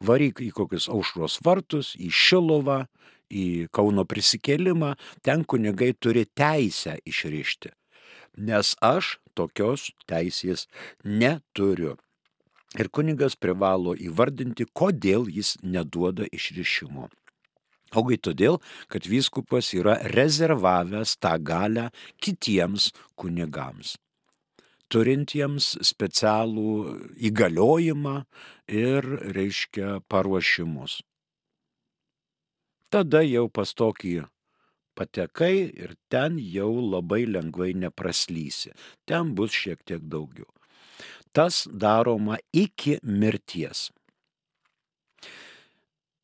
Varyk 0.04 0.42
į 0.44 0.52
kokius 0.56 0.90
aušros 0.92 1.40
vartus, 1.46 1.94
į 2.00 2.12
Šilovą, 2.12 2.86
į 3.32 3.68
Kauno 3.74 4.06
prisikėlimą, 4.08 4.96
ten 5.24 5.46
kunigai 5.46 5.94
turi 5.94 6.26
teisę 6.28 6.98
išrišti. 7.08 7.72
Nes 8.48 8.76
aš 8.82 9.18
tokios 9.36 9.90
teisės 10.08 10.68
neturiu. 11.04 11.98
Ir 12.80 12.88
kunigas 12.88 13.36
privalo 13.36 13.98
įvardinti, 14.00 14.70
kodėl 14.72 15.28
jis 15.28 15.58
neduoda 15.64 16.28
išrišimo. 16.32 17.10
Ogai 17.92 18.16
todėl, 18.16 18.62
kad 18.88 19.04
vyskupas 19.04 19.74
yra 19.76 19.98
rezervavęs 20.14 21.18
tą 21.20 21.34
galę 21.44 21.90
kitiems 22.24 22.94
kunigams, 23.20 23.98
turintiems 24.92 25.72
specialų 25.88 26.74
įgaliojimą 27.30 28.16
ir, 28.68 29.08
reiškia, 29.38 30.02
paruošimus. 30.12 31.00
Tada 32.92 33.24
jau 33.24 33.48
pas 33.48 33.72
tokį 33.72 34.16
patekai 35.00 35.56
ir 35.72 35.96
ten 36.12 36.36
jau 36.38 36.74
labai 36.84 37.24
lengvai 37.26 37.72
nepraslysi. 37.74 38.76
Ten 39.08 39.32
bus 39.36 39.56
šiek 39.56 39.80
tiek 39.88 40.04
daugiau 40.04 40.50
tas 41.34 41.68
daroma 41.72 42.38
iki 42.54 43.00
mirties. 43.04 43.90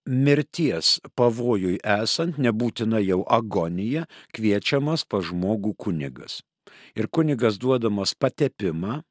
Mirties 0.08 0.98
pavojui 1.20 1.80
esant, 1.84 2.38
nebūtina 2.40 3.02
jau 3.04 3.24
agonija, 3.28 4.06
kviečiamas 4.36 5.04
pa 5.04 5.20
žmogų 5.20 5.74
kunigas. 5.76 6.40
Ir 6.98 7.08
kunigas 7.12 7.60
duodamas 7.62 8.16
patepimą, 8.18 9.02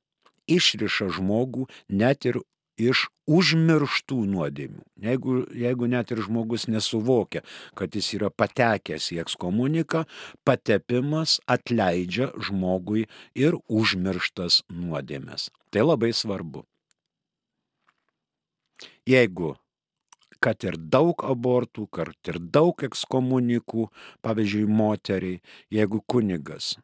išriša 0.46 1.10
žmogų 1.18 1.66
net 1.88 2.26
ir 2.28 2.40
iš 2.76 3.06
užmirštų 3.26 4.18
nuodėmių. 4.30 4.82
Jeigu, 5.02 5.36
jeigu 5.56 5.88
net 5.90 6.12
ir 6.12 6.20
žmogus 6.26 6.66
nesuvokia, 6.68 7.42
kad 7.74 7.96
jis 7.96 8.12
yra 8.18 8.30
patekęs 8.30 9.10
į 9.16 9.20
ekskomuniką, 9.24 10.04
patepimas 10.46 11.40
atleidžia 11.48 12.30
žmogui 12.36 13.06
ir 13.34 13.58
užmirštas 13.66 14.62
nuodėmės. 14.70 15.50
Tai 15.72 15.88
labai 15.88 16.12
svarbu. 16.14 16.66
Jeigu 19.06 19.56
kad 20.42 20.62
ir 20.68 20.76
daug 20.76 21.24
abortų, 21.24 21.86
kad 21.90 22.12
ir 22.28 22.36
daug 22.38 22.82
ekskomunikų, 22.84 23.88
pavyzdžiui, 24.22 24.66
moteriai, 24.68 25.40
jeigu 25.72 26.02
kunigas 26.06 26.76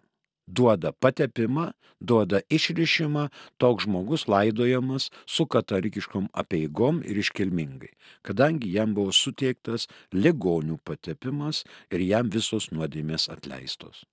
duoda 0.47 0.93
patepimą, 0.93 1.71
duoda 2.01 2.41
išrišimą, 2.51 3.29
toks 3.59 3.87
žmogus 3.87 4.27
laidojamas 4.29 5.11
su 5.27 5.47
katalikiškom 5.47 6.29
apieigom 6.33 7.03
ir 7.07 7.21
iškilmingai, 7.23 7.93
kadangi 8.27 8.73
jam 8.75 8.95
buvo 8.95 9.15
suteiktas 9.15 9.89
ligonių 10.13 10.81
patepimas 10.85 11.63
ir 11.91 12.03
jam 12.07 12.31
visos 12.31 12.71
nuodėmės 12.75 13.29
atleistos. 13.33 14.05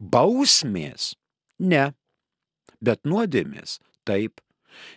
Bausmės? 0.00 1.14
Ne. 1.58 1.92
Bet 2.80 3.04
nuodėmės? 3.04 3.78
Taip. 4.06 4.40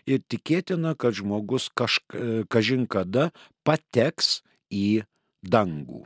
Ir 0.10 0.20
tikėtina, 0.28 0.92
kad 1.00 1.16
žmogus 1.16 1.70
kažk, 1.72 2.16
kažin 2.52 2.84
kada 2.92 3.30
pateks 3.64 4.42
į 4.68 5.06
dangų. 5.46 6.04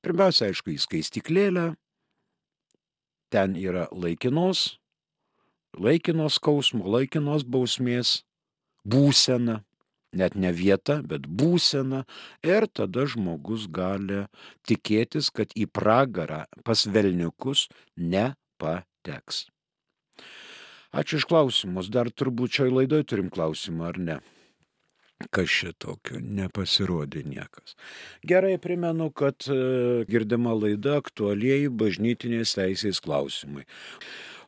Pirmiausia, 0.00 0.48
aišku, 0.48 0.72
į 0.72 0.80
skaistiklėlę, 0.80 1.72
ten 3.32 3.56
yra 3.56 3.86
laikinos, 3.92 4.78
laikinos 5.76 6.38
skausmo, 6.38 6.86
laikinos 6.88 7.44
bausmės 7.44 8.22
būsena, 8.88 9.60
net 10.16 10.34
ne 10.34 10.52
vieta, 10.56 11.00
bet 11.04 11.28
būsena 11.28 12.04
ir 12.46 12.66
tada 12.72 13.04
žmogus 13.06 13.68
gali 13.68 14.24
tikėtis, 14.68 15.28
kad 15.30 15.52
į 15.52 15.68
pragarą 15.68 16.46
pas 16.64 16.86
velniukus 16.88 17.68
nepateks. 17.96 19.46
Ačiū 20.88 21.20
iš 21.20 21.28
klausimus, 21.28 21.90
dar 21.92 22.08
turbūt 22.08 22.58
šioj 22.58 22.72
laidoj 22.72 23.04
turim 23.04 23.28
klausimą, 23.28 23.90
ar 23.92 23.98
ne? 24.00 24.18
Kas 25.34 25.50
šitokio 25.50 26.20
nepasirodė 26.22 27.24
niekas. 27.26 27.74
Gerai 28.22 28.54
primenu, 28.62 29.10
kad 29.10 29.42
e, 29.50 30.06
girdima 30.06 30.54
laida 30.54 31.02
aktualieji 31.02 31.66
bažnytinės 31.74 32.54
teisės 32.54 33.02
klausimai. 33.02 33.66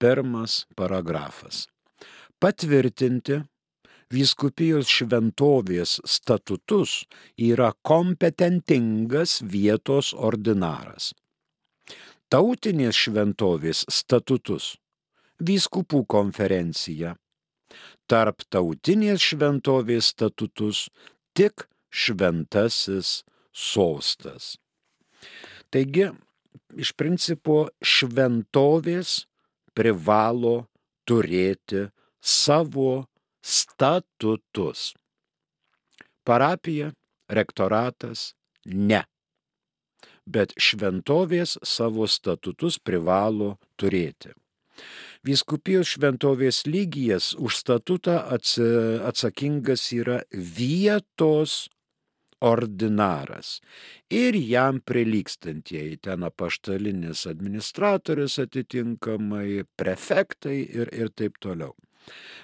Pirmas 0.00 0.66
paragrafas. 0.74 1.68
Patvirtinti 2.40 3.44
vyskupijos 4.14 4.88
šventovės 4.88 5.98
statutus 6.08 7.02
yra 7.36 7.72
kompetentingas 7.86 9.38
vietos 9.44 10.14
ordinaras. 10.14 11.12
Tautinės 12.28 12.96
šventovės 12.96 13.84
statutus 13.92 14.76
vyskupų 15.40 16.04
konferencija. 16.08 17.14
Tarptautinės 18.08 19.22
šventovės 19.30 20.12
statutus 20.14 20.86
tik 21.36 21.66
šventasis 21.92 23.22
sostas. 23.52 24.56
Taigi, 25.68 26.08
iš 26.76 26.94
principo, 26.96 27.68
šventovės 27.84 29.26
privalo 29.76 30.68
turėti 31.08 31.88
savo 32.20 33.06
statutus. 33.44 34.92
Parapija, 36.24 36.90
rektoratas 37.28 38.32
ne. 38.64 39.04
Bet 40.28 40.52
šventovės 40.60 41.56
savo 41.64 42.06
statutus 42.06 42.76
privalo 42.78 43.56
turėti. 43.80 44.34
Vyskupijos 45.26 45.96
šventovės 45.96 46.62
lygijas 46.68 47.32
už 47.34 47.56
statutą 47.58 48.20
atsakingas 49.08 49.88
yra 49.96 50.20
vietos 50.30 51.66
ordinaras 52.40 53.58
ir 54.10 54.36
jam 54.38 54.78
prilykstantieji 54.80 55.98
ten 56.06 56.22
apaštalinis 56.28 57.24
administratorius 57.26 58.38
atitinkamai, 58.44 59.64
prefektai 59.76 60.60
ir, 60.62 60.92
ir 60.94 61.10
taip 61.10 61.40
toliau. 61.42 61.74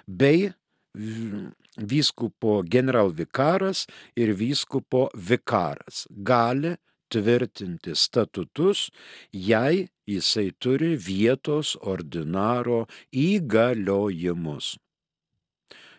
Bei 0.07 0.51
vyskupo 0.95 2.63
generalvikaras 2.63 3.87
ir 4.17 4.35
vyskupo 4.39 5.09
vikaras 5.15 6.07
gali 6.11 6.77
tvirtinti 7.09 7.95
statutus, 7.95 8.91
jei 9.33 9.89
jisai 10.07 10.51
turi 10.59 10.95
vietos 10.97 11.77
ordinaro 11.81 12.87
įgaliojimus. 13.13 14.75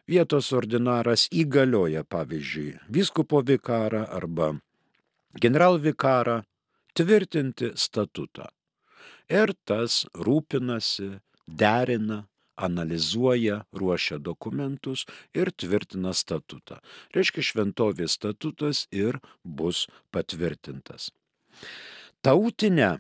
Vietos 0.08 0.52
ordinaras 0.54 1.26
įgalioja, 1.34 2.04
pavyzdžiui, 2.04 2.76
vyskupo 2.94 3.42
vikarą 3.42 4.04
arba 4.06 4.52
generalvikarą 5.42 6.44
tvirtinti 6.94 7.72
statutą. 7.76 8.52
Ir 9.30 9.56
tas 9.66 10.04
rūpinasi, 10.14 11.16
derina, 11.48 12.26
analizuoja, 12.56 13.64
ruošia 13.74 14.18
dokumentus 14.18 15.06
ir 15.34 15.52
tvirtina 15.52 16.14
statutą. 16.14 16.80
Reiškia, 17.16 17.42
šventovės 17.52 18.12
statutas 18.20 18.88
ir 18.92 19.20
bus 19.44 19.88
patvirtintas. 20.12 21.12
Tautinę 22.26 23.00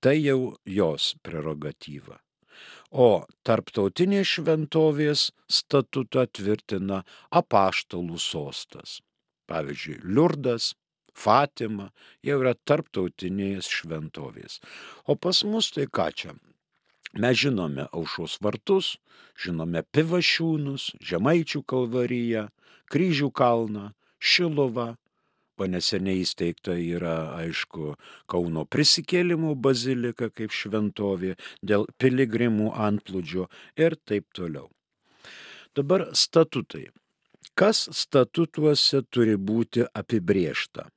Tai 0.00 0.16
jau 0.20 0.56
jos 0.68 1.16
prerogatyva. 1.24 2.25
O 2.90 3.26
tarptautinės 3.42 4.36
šventovės 4.36 5.30
statutą 5.50 6.26
tvirtina 6.30 7.02
apaštalų 7.30 8.18
sostas. 8.22 9.00
Pavyzdžiui, 9.50 10.00
Liurdas, 10.04 10.74
Fatima 11.16 11.90
jau 12.22 12.40
yra 12.42 12.54
tarptautinės 12.68 13.70
šventovės. 13.72 14.60
O 15.06 15.16
pas 15.16 15.42
mus 15.44 15.70
tai 15.72 15.86
ką 15.88 16.10
čia? 16.12 16.34
Mes 17.16 17.38
žinome 17.40 17.86
aušos 17.96 18.36
vartus, 18.44 18.96
žinome 19.40 19.82
pivašiūnus, 19.96 20.90
žemaičių 21.00 21.62
kalvariją, 21.64 22.48
kryžių 22.92 23.30
kalną, 23.32 23.92
šilovą, 24.20 24.96
o 25.60 25.68
neseniai 25.70 26.22
įsteigta 26.24 26.76
yra, 26.76 27.16
aišku, 27.40 27.94
Kauno 28.30 28.64
prisikėlimų 28.68 29.54
bazilika 29.66 30.30
kaip 30.30 30.54
šventovė 30.54 31.36
dėl 31.62 31.86
piligrimų 32.00 32.72
antplūdžio 32.88 33.48
ir 33.80 33.96
taip 34.08 34.28
toliau. 34.36 34.68
Dabar 35.76 36.08
statutai. 36.16 36.88
Kas 37.56 37.86
statutuose 37.92 39.02
turi 39.12 39.36
būti 39.36 39.86
apibriešta? 39.96 40.90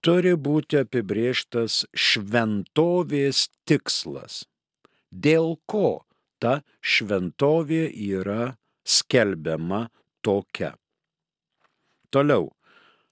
Turi 0.00 0.36
būti 0.38 0.78
apibrieštas 0.80 1.84
šventovės 1.94 3.48
tikslas. 3.68 4.44
Dėl 5.10 5.56
ko 5.66 6.06
ta 6.40 6.60
šventovė 6.80 7.82
yra 7.90 8.54
skelbiama 8.86 9.88
tokia. 10.24 10.72
Toliau 12.10 12.48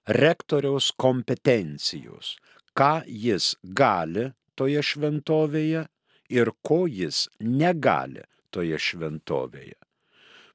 rektoriaus 0.09 0.89
kompetencijos, 0.97 2.37
ką 2.73 3.03
jis 3.05 3.53
gali 3.61 4.31
toje 4.57 4.81
šventovėje 4.81 5.85
ir 6.33 6.51
ko 6.65 6.85
jis 6.89 7.27
negali 7.39 8.25
toje 8.49 8.79
šventovėje. 8.81 9.77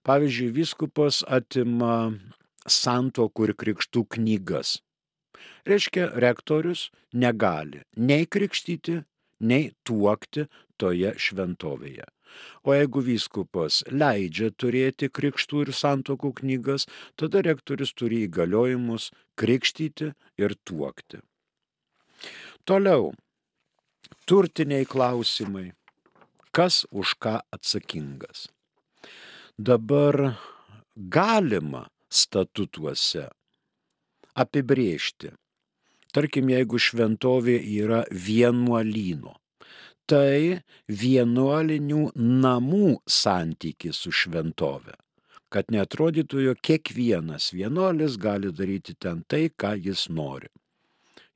Pavyzdžiui, 0.05 0.51
viskupas 0.53 1.23
atima 1.25 2.13
santokų 2.69 3.49
ir 3.49 3.55
krikštų 3.63 4.05
knygas. 4.17 4.81
Reiškia, 5.65 6.11
rektorius 6.21 6.91
negali 7.15 7.85
nei 7.97 8.27
krikštyti, 8.27 8.99
nei 9.41 9.71
tuokti 9.87 10.49
toje 10.77 11.15
šventovėje. 11.17 12.05
O 12.65 12.75
jeigu 12.75 13.03
vyskupas 13.05 13.83
leidžia 13.91 14.51
turėti 14.57 15.11
krikštų 15.13 15.67
ir 15.67 15.73
santokų 15.77 16.33
knygas, 16.41 16.89
tada 17.21 17.43
rektorius 17.45 17.93
turi 17.93 18.25
įgaliojimus 18.29 19.11
krikštyti 19.41 20.13
ir 20.41 20.57
tuokti. 20.65 21.21
Toliau. 22.65 23.13
Turtiniai 24.25 24.87
klausimai. 24.89 25.73
Kas 26.55 26.85
už 26.91 27.17
ką 27.21 27.39
atsakingas? 27.53 28.49
Dabar 29.59 30.39
galima 30.97 31.85
statutuose 32.09 33.29
apibriežti. 34.35 35.35
Tarkim, 36.15 36.49
jeigu 36.55 36.79
šventovė 36.79 37.59
yra 37.83 38.05
vienuolyno 38.11 39.35
tai 40.11 40.61
vienuolinių 40.89 42.11
namų 42.17 42.99
santykis 43.09 44.05
su 44.05 44.13
šventove. 44.13 44.95
Kad 45.53 45.71
netrodytų, 45.71 46.41
jog 46.49 46.61
kiekvienas 46.67 47.53
vienuolis 47.55 48.19
gali 48.19 48.51
daryti 48.53 48.97
ten 48.99 49.23
tai, 49.29 49.49
ką 49.49 49.77
jis 49.79 50.09
nori. 50.11 50.51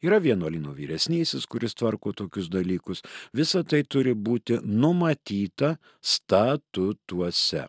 Yra 0.02 0.20
vienuolino 0.22 0.74
vyresnysis, 0.74 1.46
kuris 1.50 1.74
tvarko 1.74 2.12
tokius 2.14 2.46
dalykus. 2.50 3.02
Visa 3.34 3.64
tai 3.66 3.82
turi 3.82 4.14
būti 4.14 4.60
numatyta 4.62 5.74
statutuose. 6.02 7.64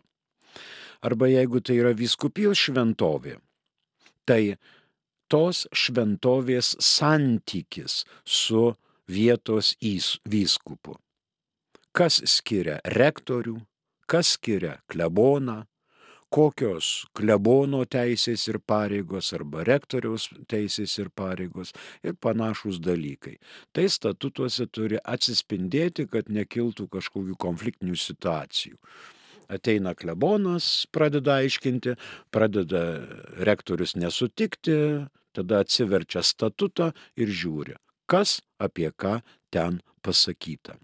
Arba 1.02 1.30
jeigu 1.30 1.62
tai 1.64 1.78
yra 1.80 1.94
viskupijos 1.96 2.60
šventovė, 2.60 3.38
tai 4.28 4.58
tos 5.32 5.64
šventovės 5.72 6.74
santykis 6.84 8.04
su 8.26 8.74
vietos 9.10 9.74
vyskupu. 10.24 10.96
Kas 11.90 12.20
skiria 12.30 12.78
rektorių, 12.86 13.58
kas 14.10 14.36
skiria 14.36 14.78
kleboną, 14.90 15.64
kokios 16.30 17.08
klebono 17.16 17.82
teisės 17.90 18.46
ir 18.48 18.60
pareigos 18.62 19.32
arba 19.34 19.64
rektoriaus 19.66 20.28
teisės 20.50 20.94
ir 21.02 21.10
pareigos 21.10 21.72
ir 22.06 22.14
panašus 22.14 22.78
dalykai. 22.82 23.36
Tai 23.74 23.88
statutuose 23.90 24.68
turi 24.70 25.00
atsispindėti, 25.02 26.06
kad 26.06 26.30
nekiltų 26.30 26.86
kažkokių 26.94 27.34
konfliktinių 27.46 27.98
situacijų. 27.98 28.78
Ateina 29.50 29.96
klebonas, 29.98 30.86
pradeda 30.94 31.40
aiškinti, 31.42 31.96
pradeda 32.30 32.84
rektorius 33.42 33.96
nesutikti, 33.98 34.76
tada 35.34 35.64
atsiverčia 35.64 36.22
statutą 36.22 36.92
ir 37.18 37.34
žiūri, 37.34 37.74
kas 38.10 38.40
apie 38.58 38.90
ką 38.90 39.20
ten 39.54 39.80
pasakyta. 40.02 40.76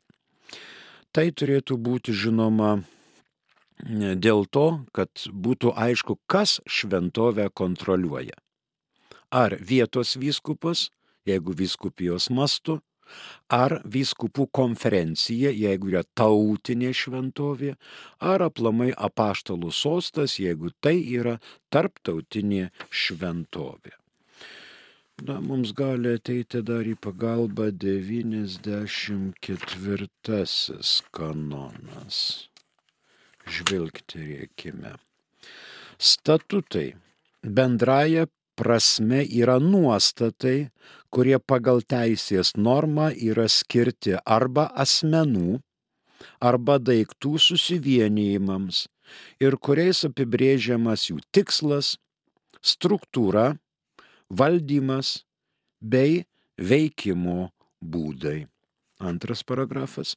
Tai 1.12 1.26
turėtų 1.32 1.78
būti 1.80 2.14
žinoma 2.14 2.76
dėl 4.26 4.46
to, 4.46 4.84
kad 4.92 5.10
būtų 5.32 5.72
aišku, 5.76 6.18
kas 6.26 6.60
šventovę 6.66 7.48
kontroliuoja. 7.50 8.36
Ar 9.30 9.56
vietos 9.60 10.16
vyskupas, 10.16 10.90
jeigu 11.26 11.52
vyskupijos 11.56 12.30
mastu, 12.30 12.80
ar 13.50 13.80
vyskupų 13.84 14.48
konferencija, 14.52 15.50
jeigu 15.50 15.92
yra 15.92 16.02
tautinė 16.14 16.92
šventovė, 16.94 17.74
ar 18.20 18.46
aplamai 18.48 18.92
apaštalų 18.92 19.72
sostas, 19.72 20.38
jeigu 20.38 20.72
tai 20.80 20.98
yra 21.18 21.38
tarptautinė 21.70 22.70
šventovė. 22.90 23.94
Na, 25.24 25.40
mums 25.40 25.72
gali 25.72 26.12
ateiti 26.18 26.60
dar 26.60 26.84
į 26.84 26.92
pagalbą 27.00 27.70
94 27.72 30.08
kanonas. 31.16 32.18
Žvilgterėkime. 33.48 34.92
Statutai 35.96 37.00
bendraja 37.40 38.28
prasme 38.60 39.24
yra 39.24 39.56
nuostatai, 39.56 40.68
kurie 41.08 41.40
pagal 41.40 41.80
teisės 41.80 42.52
normą 42.56 43.08
yra 43.16 43.48
skirti 43.48 44.20
arba 44.20 44.68
asmenų, 44.84 45.64
arba 46.40 46.76
daiktų 46.76 47.38
susivienijimams 47.40 48.88
ir 49.40 49.56
kuriais 49.56 50.04
apibrėžiamas 50.08 51.10
jų 51.10 51.20
tikslas, 51.32 51.96
struktūra, 52.60 53.56
valdymas 54.30 55.22
bei 55.80 56.24
veikimo 56.58 57.50
būdai. 57.80 58.46
Antras 58.96 59.42
paragrafas. 59.44 60.14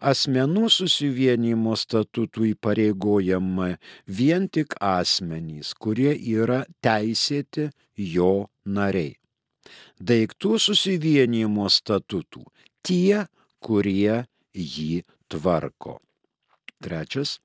Asmenų 0.00 0.70
susivienimo 0.72 1.74
statutų 1.76 2.46
įpareigojama 2.54 3.74
vien 4.08 4.48
tik 4.48 4.72
asmenys, 4.80 5.74
kurie 5.76 6.14
yra 6.16 6.62
teisėti 6.80 7.68
jo 8.00 8.48
nariai. 8.64 9.18
Daiktų 10.00 10.56
susivienimo 10.62 11.68
statutų 11.68 12.46
tie, 12.86 13.26
kurie 13.60 14.24
jį 14.54 15.04
tvarko. 15.28 15.98
Trečias 16.80 17.36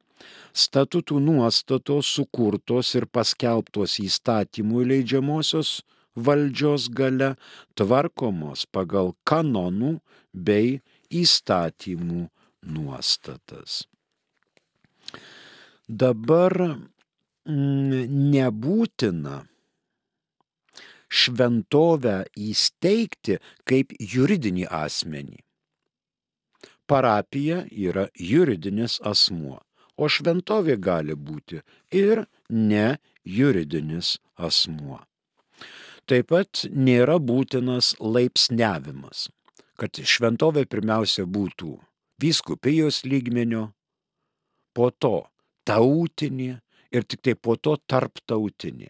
statutų 0.53 1.19
nuostatos 1.23 2.09
sukurtos 2.15 2.93
ir 2.95 3.07
paskelbtos 3.07 3.97
įstatymų 4.03 4.83
leidžiamosios 4.91 5.81
valdžios 6.15 6.89
gale 6.91 7.35
tvarkomos 7.75 8.65
pagal 8.71 9.13
kanonų 9.23 9.99
bei 10.33 10.81
įstatymų 11.11 12.27
nuostatas. 12.61 13.85
Dabar 15.87 16.55
mm, 17.47 18.05
nebūtina 18.31 19.41
šventovę 21.11 22.21
įsteigti 22.39 23.39
kaip 23.67 23.91
juridinį 23.99 24.69
asmenį. 24.71 25.41
Parapija 26.87 27.65
yra 27.71 28.07
juridinis 28.19 28.97
asmuo 29.07 29.59
o 30.01 30.09
šventovė 30.09 30.77
gali 30.81 31.15
būti 31.15 31.61
ir 31.93 32.25
ne 32.49 32.97
juridinis 33.23 34.17
asmuo. 34.49 34.99
Taip 36.09 36.31
pat 36.33 36.65
nėra 36.73 37.19
būtinas 37.21 37.93
laipsniavimas, 38.01 39.29
kad 39.77 40.01
šventovė 40.13 40.65
pirmiausia 40.65 41.27
būtų 41.29 41.75
vyskupijos 42.21 43.03
lygmenio, 43.05 43.69
po 44.73 44.89
to 44.91 45.27
tautinė 45.67 46.57
ir 46.91 47.05
tik 47.05 47.21
tai 47.25 47.35
po 47.35 47.55
to 47.55 47.77
tarptautinė. 47.89 48.89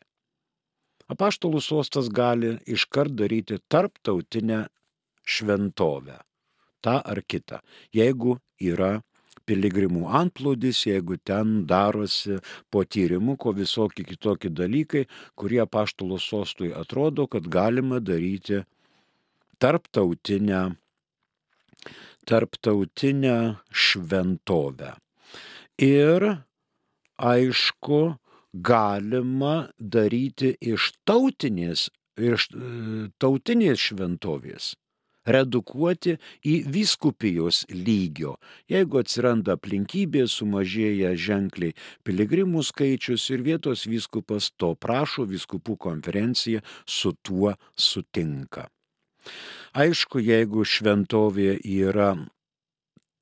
Apaštalų 1.11 1.59
sostas 1.59 2.07
gali 2.07 2.55
iškart 2.71 3.11
daryti 3.19 3.59
tarptautinę 3.67 4.63
šventovę, 5.27 6.21
tą 6.79 6.95
ar 7.03 7.21
kitą, 7.27 7.59
jeigu 7.91 8.37
yra 8.57 9.01
piligrimų 9.45 10.05
antplūdis, 10.21 10.83
jeigu 10.87 11.17
ten 11.27 11.65
darosi 11.69 12.39
po 12.71 12.83
tyrimų, 12.83 13.37
ko 13.41 13.53
visokie 13.57 14.05
kitokie 14.07 14.51
dalykai, 14.53 15.05
kurie 15.35 15.63
paštalo 15.65 16.19
sostui 16.21 16.71
atrodo, 16.75 17.27
kad 17.31 17.47
galima 17.51 17.99
daryti 17.99 18.63
tarptautinę, 19.61 20.63
tarptautinę 22.25 23.37
šventovę. 23.71 24.95
Ir 25.81 26.27
aišku, 27.17 28.01
galima 28.53 29.55
daryti 29.79 30.55
iš 30.59 30.91
tautinės, 31.07 31.89
iš 32.19 32.49
e, 32.51 33.09
tautinės 33.21 33.89
šventovės 33.89 34.73
redukuoti 35.25 36.17
į 36.47 36.55
vyskupijos 36.71 37.63
lygio. 37.69 38.35
Jeigu 38.71 39.01
atsiranda 39.01 39.55
aplinkybė, 39.57 40.25
sumažėja 40.29 41.13
ženkliai 41.15 41.75
piligrimų 42.07 42.63
skaičius 42.65 43.29
ir 43.33 43.45
vietos 43.45 43.85
vyskupas 43.89 44.51
to 44.57 44.73
prašo, 44.75 45.27
vyskupų 45.29 45.77
konferencija 45.77 46.63
su 46.85 47.13
tuo 47.21 47.55
sutinka. 47.75 48.67
Aišku, 49.77 50.19
jeigu 50.19 50.65
šventovė 50.65 51.59
yra 51.61 52.15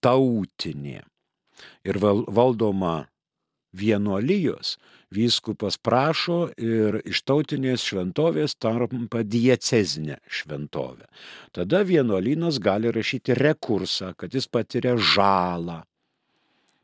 tautinė 0.02 1.02
ir 1.84 2.00
valdoma 2.00 3.10
vienuolijos, 3.76 4.78
vyskupas 5.16 5.78
prašo 5.82 6.50
ir 6.58 7.00
iš 7.10 7.24
tautinės 7.26 7.84
šventovės 7.90 8.56
tampa 8.62 9.24
diecezinė 9.26 10.20
šventovė. 10.30 11.08
Tada 11.56 11.84
vienuolynas 11.84 12.60
gali 12.62 12.92
rašyti 12.94 13.38
rekursą, 13.38 14.14
kad 14.18 14.34
jis 14.34 14.48
patiria 14.48 14.96
žalą, 14.98 15.82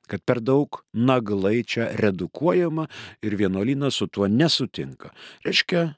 kad 0.10 0.22
per 0.26 0.42
daug 0.42 0.82
naglai 0.94 1.64
čia 1.64 1.92
redukuojama 1.98 2.88
ir 3.22 3.38
vienuolynas 3.38 4.02
su 4.02 4.08
tuo 4.08 4.28
nesutinka. 4.28 5.14
Reiškia, 5.46 5.96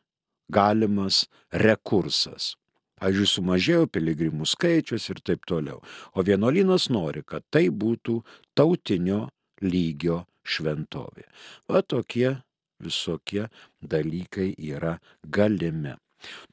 galimas 0.52 1.26
rekursas. 1.52 2.56
Pavyzdžiui, 2.98 3.30
sumažėjo 3.30 3.88
piligrimų 3.94 4.48
skaičius 4.50 5.12
ir 5.12 5.20
taip 5.22 5.44
toliau. 5.46 5.84
O 6.18 6.24
vienuolynas 6.26 6.88
nori, 6.90 7.22
kad 7.22 7.46
tai 7.54 7.68
būtų 7.70 8.24
tautinio 8.58 9.28
lygio 9.62 10.24
šventovė. 10.48 11.28
Va 11.70 11.84
tokie 11.84 12.38
visokie 12.84 13.48
dalykai 13.82 14.54
yra 14.58 15.00
galimi. 15.24 15.96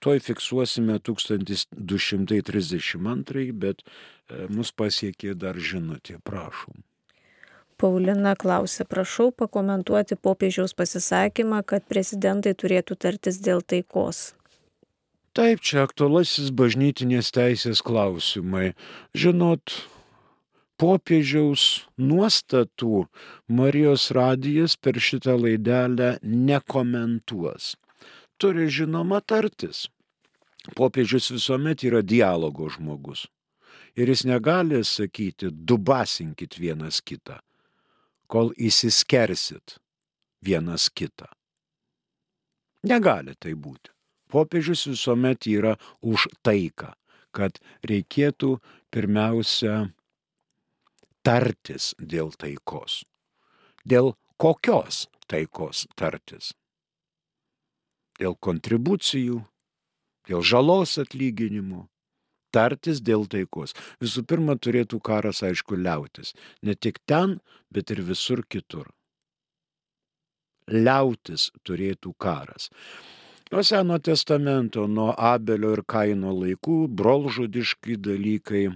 Tuoj 0.04 0.20
fiksuosime 0.20 0.98
1232, 1.00 3.52
bet 3.52 3.82
e, 3.82 3.86
mus 4.52 4.72
pasiekė 4.76 5.34
dar 5.40 5.56
žinutė, 5.56 6.18
prašom. 6.24 6.74
Paulina 7.80 8.34
klausė, 8.38 8.84
prašau 8.86 9.32
pakomentuoti 9.34 10.14
popiežiaus 10.20 10.74
pasisakymą, 10.78 11.64
kad 11.66 11.82
prezidentai 11.90 12.54
turėtų 12.54 12.94
tartis 13.00 13.38
dėl 13.42 13.62
taikos. 13.66 14.34
Taip, 15.34 15.58
čia 15.66 15.82
aktualasis 15.82 16.54
bažnytinės 16.54 17.34
teisės 17.34 17.82
klausimai. 17.82 18.78
Žinot, 19.18 19.90
popiežiaus 20.80 21.84
nuostatų 21.98 23.04
Marijos 23.48 24.10
radijas 24.14 24.76
per 24.76 24.98
šitą 24.98 25.36
laidelę 25.38 26.18
nekomentuos. 26.22 27.74
Turi 28.38 28.66
žinoma 28.68 29.20
tartis. 29.22 29.86
Popiežius 30.74 31.30
visuomet 31.30 31.84
yra 31.84 32.00
dialogo 32.02 32.68
žmogus. 32.72 33.26
Ir 33.94 34.10
jis 34.10 34.24
negali 34.26 34.80
sakyti, 34.82 35.52
dubasinkit 35.52 36.56
vienas 36.58 36.98
kitą, 37.04 37.36
kol 38.26 38.50
įsiskersit 38.58 39.76
vienas 40.42 40.88
kitą. 40.90 41.28
Negali 42.84 43.36
tai 43.38 43.54
būti. 43.54 43.92
Popiežius 44.32 44.88
visuomet 44.90 45.46
yra 45.46 45.76
už 46.02 46.26
taiką, 46.42 46.90
kad 47.30 47.60
reikėtų 47.86 48.56
pirmiausia 48.90 49.92
tartis 51.24 51.94
dėl 51.98 52.34
taikos. 52.36 53.02
Dėl 53.88 54.12
kokios 54.40 55.06
taikos 55.30 55.86
tartis? 55.96 56.52
Dėl 58.20 58.36
kontribucijų, 58.46 59.40
dėl 60.28 60.44
žalos 60.46 60.94
atlyginimų, 61.02 61.86
tartis 62.54 63.00
dėl 63.02 63.26
taikos. 63.26 63.74
Visų 64.04 64.22
pirma, 64.28 64.54
turėtų 64.54 65.00
karas, 65.02 65.42
aišku, 65.42 65.80
liautis. 65.80 66.34
Ne 66.62 66.76
tik 66.76 67.00
ten, 67.08 67.40
bet 67.74 67.90
ir 67.90 68.04
visur 68.06 68.44
kitur. 68.46 68.92
Liautis 70.70 71.50
turėtų 71.66 72.14
karas. 72.20 72.70
Nuo 73.52 73.62
Seno 73.66 73.98
testamento, 73.98 74.86
nuo 74.88 75.12
Abelio 75.18 75.74
ir 75.76 75.82
Kaino 75.86 76.32
laikų 76.32 76.86
brolžudiški 76.88 77.98
dalykai 78.00 78.68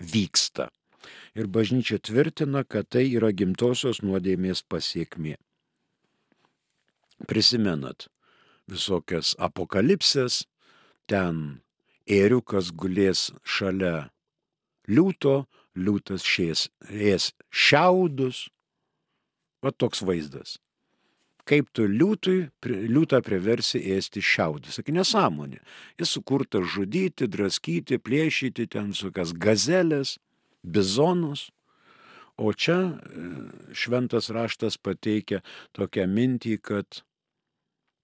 vyksta 0.00 0.66
ir 1.34 1.48
bažnyčia 1.48 1.98
tvirtina, 1.98 2.64
kad 2.64 2.88
tai 2.92 3.06
yra 3.16 3.32
gimtosios 3.32 4.02
nuodėmės 4.04 4.62
pasiekmė. 4.68 5.36
Prisimenat 7.28 8.08
visokias 8.70 9.34
apokalipsės, 9.38 10.42
ten 11.06 11.62
ėriukas 12.10 12.72
gulės 12.74 13.30
šalia 13.44 14.10
liūto, 14.88 15.44
liūtas 15.76 16.26
šies, 16.26 16.68
ės 16.90 17.32
šiaudus. 17.50 18.48
Va 19.62 19.70
toks 19.70 20.02
vaizdas. 20.02 20.58
Kaip 21.46 21.68
tu 21.74 21.86
liūtui, 21.90 22.50
liūtą 22.66 23.18
priversi 23.26 23.80
ėsti 23.94 24.22
šiaudus. 24.22 24.76
Sakai, 24.78 24.94
nesąmonė. 24.94 25.58
Jis 25.98 26.14
sukurtas 26.16 26.68
žudyti, 26.74 27.26
draskyti, 27.30 27.98
plėšyti, 27.98 28.68
ten 28.70 28.90
visokias 28.94 29.34
gazelės 29.34 30.16
bizonus. 30.62 31.50
O 32.36 32.52
čia 32.52 32.78
e, 32.80 32.94
šventas 33.76 34.30
raštas 34.32 34.78
pateikia 34.80 35.42
tokią 35.76 36.06
mintį, 36.08 36.56
kad 36.64 37.02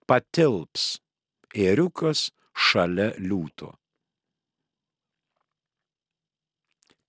patilps 0.06 0.98
ėriukas 1.56 2.28
šalia 2.52 3.12
liūto. 3.18 3.72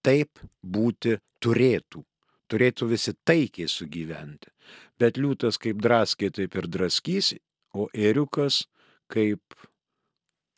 Taip 0.06 0.40
būti 0.64 1.18
turėtų. 1.44 2.06
Turėtų 2.50 2.88
visi 2.90 3.14
taikiai 3.28 3.70
sugyventi. 3.70 4.50
Bet 4.98 5.20
liūtas 5.22 5.60
kaip 5.62 5.82
draskė, 5.84 6.32
taip 6.34 6.56
ir 6.58 6.68
draskys, 6.72 7.36
o 7.76 7.90
ėriukas 7.94 8.64
kaip 9.12 9.44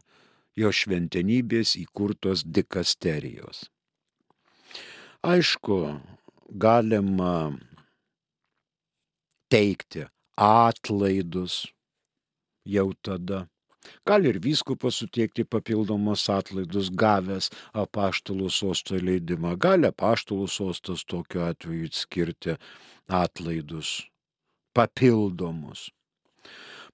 jo 0.60 0.72
šventenybės 0.76 1.78
įkurtos 1.80 2.44
dikasterijos. 2.44 3.70
Aišku, 5.22 5.78
galima 6.52 7.54
teikti 9.52 10.08
atlaidus 10.36 11.68
jau 12.66 12.90
tada 13.06 13.46
Gali 14.06 14.30
ir 14.32 14.40
vyskupas 14.44 15.00
suteikti 15.02 15.46
papildomus 15.46 16.28
atlaidus 16.30 16.92
gavęs 17.04 17.50
apaštalų 17.84 18.50
sosto 18.54 19.00
leidimą. 19.00 19.56
Gali 19.58 19.90
apaštalų 19.90 20.48
sostas 20.50 21.06
tokiu 21.06 21.46
atveju 21.48 21.90
skirti 21.96 22.58
atlaidus 23.22 23.98
papildomus. 24.78 25.90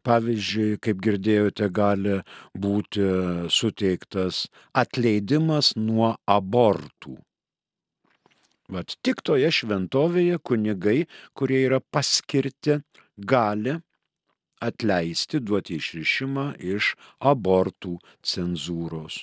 Pavyzdžiui, 0.07 0.77
kaip 0.83 0.99
girdėjote, 1.03 1.67
gali 1.73 2.19
būti 2.55 3.07
suteiktas 3.51 4.45
atleidimas 4.71 5.73
nuo 5.75 6.13
abortų. 6.31 7.17
Vat 8.71 8.95
tik 9.03 9.23
toje 9.23 9.49
šventovėje 9.57 10.39
kunigai, 10.43 10.99
kurie 11.35 11.59
yra 11.65 11.79
paskirti, 11.79 12.81
gali 13.17 13.77
atleisti, 14.61 15.39
duoti 15.39 15.77
išrišimą 15.81 16.45
iš 16.75 16.95
abortų 17.31 17.97
cenzūros. 18.31 19.15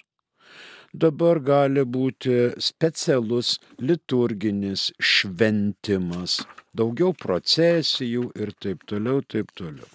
Dabar 0.94 1.40
gali 1.42 1.82
būti 1.96 2.34
specialus 2.62 3.48
liturginis 3.82 4.82
šventimas, 5.12 6.46
daugiau 6.80 7.10
procesijų 7.24 8.28
ir 8.38 8.52
taip 8.62 8.86
toliau, 8.92 9.18
taip 9.34 9.50
toliau. 9.58 9.88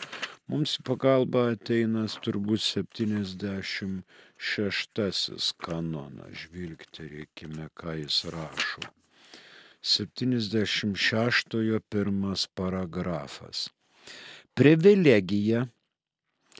Mums 0.51 0.75
į 0.81 0.83
pagalbą 0.91 1.41
ateina 1.53 2.03
turbūt 2.25 2.61
76 2.67 4.03
kanonas, 5.63 6.33
žvilgterėkime, 6.43 7.65
ką 7.79 7.91
jis 8.01 8.17
rašo. 8.35 8.83
76 9.95 11.79
pirmas 11.87 12.41
paragrafas 12.59 13.69
privilegija 14.59 15.67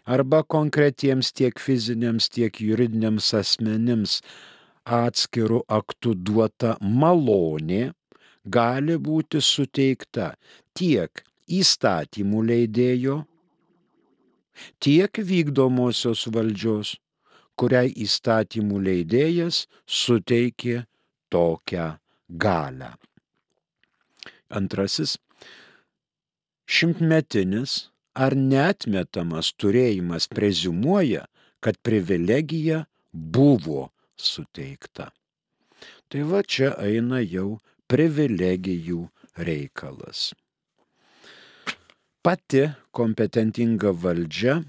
arba 0.08 0.40
konkretiems 0.44 1.34
tiek 1.36 1.60
fiziniams, 1.60 2.30
tiek 2.32 2.62
juridiniams 2.64 3.34
asmenims 3.36 4.22
atskirų 5.00 5.60
aktų 5.68 6.14
duota 6.30 6.78
malonė 6.80 7.90
gali 8.48 8.96
būti 9.10 9.44
suteikta 9.44 10.32
tiek 10.80 11.26
įstatymų 11.60 12.46
leidėjo, 12.54 13.20
tiek 14.80 15.20
vykdomosios 15.32 16.24
valdžios, 16.32 16.96
kuriai 17.60 17.92
įstatymų 18.08 18.84
leidėjas 18.88 19.66
suteikė 19.86 20.86
tokią 21.36 21.96
galę. 22.32 22.94
Antrasis 24.50 25.20
šimtmetinis 26.69 27.89
ar 28.13 28.36
netmetamas 28.38 29.53
turėjimas 29.58 30.27
prezumuoja, 30.32 31.25
kad 31.60 31.79
privilegija 31.84 32.84
buvo 33.12 33.89
suteikta. 34.15 35.10
Tai 36.10 36.21
va 36.29 36.43
čia 36.43 36.73
eina 36.84 37.21
jau 37.23 37.58
privilegijų 37.89 39.01
reikalas. 39.47 40.29
Pati 42.23 42.65
kompetentinga 42.91 43.93
valdžia 43.95 44.60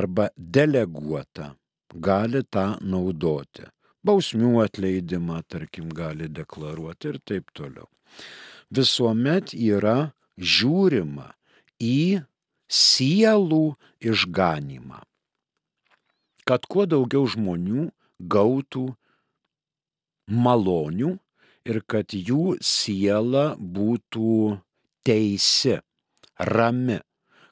arba 0.00 0.30
deleguota 0.36 1.52
gali 1.94 2.42
tą 2.46 2.78
naudoti. 2.80 3.66
Bausmių 4.06 4.62
atleidimą, 4.64 5.42
tarkim, 5.44 5.90
gali 5.92 6.30
deklaruoti 6.32 7.10
ir 7.10 7.18
taip 7.20 7.50
toliau. 7.52 7.84
Visuomet 8.72 9.52
yra 9.52 10.12
žiūrima 10.40 11.30
į 11.80 12.22
sielų 12.70 13.64
išganimą. 14.00 15.02
Kad 16.48 16.66
kuo 16.66 16.86
daugiau 16.88 17.28
žmonių 17.30 17.90
gautų 18.20 18.86
malonių 20.30 21.12
ir 21.68 21.82
kad 21.86 22.14
jų 22.16 22.56
siela 22.64 23.54
būtų 23.60 24.58
teisi, 25.06 25.78
rami, 26.38 26.98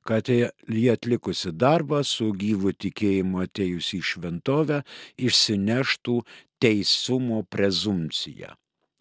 kad 0.09 0.31
jie 0.33 0.93
atlikusi 0.93 1.53
darbą 1.53 2.01
su 2.07 2.31
gyvu 2.33 2.73
tikėjimu 2.73 3.43
atėjus 3.45 3.93
į 3.99 4.01
šventovę 4.11 4.81
išsineštų 5.21 6.17
teisumo 6.63 7.43
prezumciją, 7.53 8.55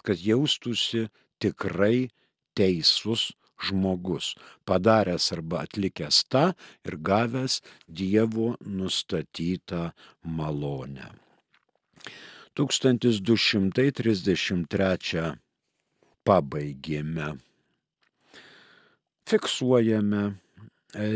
kad 0.03 0.19
jaustųsi 0.19 1.07
tikrai 1.39 2.09
teisus 2.57 3.31
žmogus, 3.65 4.35
padaręs 4.65 5.33
arba 5.33 5.57
atlikęs 5.65 6.17
tą 6.31 6.45
ir 6.85 6.95
gavęs 7.09 7.53
Dievo 7.87 8.55
nustatytą 8.61 9.91
malonę. 10.23 11.07
1233 12.57 15.37
pabaigėme. 16.23 17.37
Fiksuojame 19.29 20.23
e, 20.27 20.29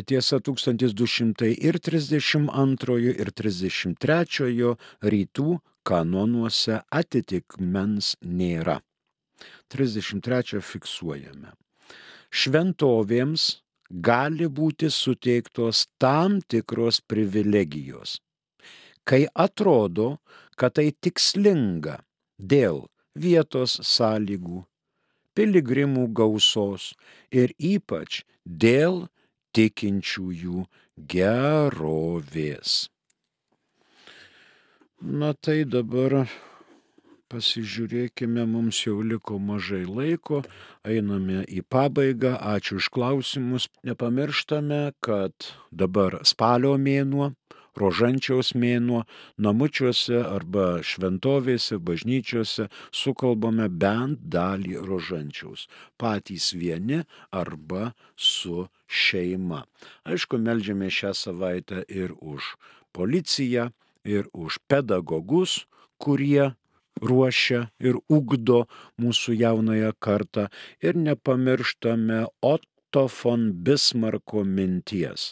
tiesa 0.03 0.39
1232 0.39 2.97
ir 3.23 3.31
33 3.41 4.75
rytų 5.13 5.49
kanonuose 5.83 6.75
atitikmens 7.01 8.15
nėra. 8.21 8.77
33 9.73 10.61
fiksuojame 10.61 11.49
šventovėms 12.31 13.61
gali 13.91 14.47
būti 14.47 14.89
suteiktos 14.89 15.85
tam 15.99 16.39
tikros 16.41 17.01
privilegijos, 17.03 18.19
kai 19.03 19.25
atrodo, 19.35 20.17
kad 20.55 20.77
tai 20.79 20.91
tikslinga 20.95 21.99
dėl 22.39 22.85
vietos 23.15 23.77
sąlygų, 23.83 24.63
piligrimų 25.35 26.07
gausos 26.15 26.91
ir 27.31 27.51
ypač 27.57 28.23
dėl 28.45 29.07
tikinčiųjų 29.55 30.63
gerovės. 31.11 32.87
Na 35.01 35.33
tai 35.33 35.63
dabar 35.65 36.27
Pasižiūrėkime, 37.31 38.43
mums 38.43 38.81
jau 38.83 38.97
liko 39.07 39.37
mažai 39.39 39.85
laiko, 39.87 40.41
einame 40.83 41.45
į 41.47 41.61
pabaigą, 41.63 42.33
ačiū 42.35 42.81
už 42.81 42.89
klausimus. 42.91 43.69
Nepamirštame, 43.87 44.81
kad 44.99 45.47
dabar 45.71 46.17
spalio 46.27 46.73
mėnuo, 46.75 47.29
rožančiaus 47.79 48.51
mėnuo, 48.51 49.05
namučiuose 49.39 50.19
arba 50.19 50.81
šventovėse, 50.83 51.79
bažnyčiose 51.79 52.67
sukalbame 52.91 53.69
bent 53.71 54.27
dalį 54.35 54.81
rožančiaus. 54.91 55.69
Patys 55.95 56.51
vieni 56.51 57.03
arba 57.31 57.93
su 58.15 58.67
šeima. 58.87 59.63
Aišku, 60.03 60.35
melžiame 60.35 60.91
šią 60.91 61.15
savaitę 61.15 61.85
ir 61.87 62.11
už 62.19 62.55
policiją, 62.91 63.71
ir 64.03 64.27
už 64.33 64.59
pedagogus, 64.67 65.61
kurie 66.01 66.51
ruošia 67.01 67.65
ir 67.81 67.97
ugdo 68.09 68.65
mūsų 69.01 69.35
jaunąją 69.41 69.91
kartą 69.99 70.47
ir 70.81 70.97
nepamirštame 70.97 72.25
Otto 72.41 73.07
von 73.07 73.51
Bismarko 73.65 74.43
minties, 74.45 75.31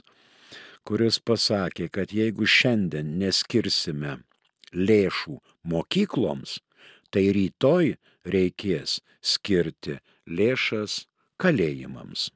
kuris 0.83 1.19
pasakė, 1.19 1.89
kad 1.89 2.13
jeigu 2.15 2.47
šiandien 2.49 3.17
neskirsime 3.21 4.17
lėšų 4.73 5.37
mokykloms, 5.69 6.59
tai 7.09 7.29
rytoj 7.35 7.95
reikės 8.25 8.99
skirti 9.21 9.99
lėšas 10.27 11.05
kalėjimams. 11.41 12.29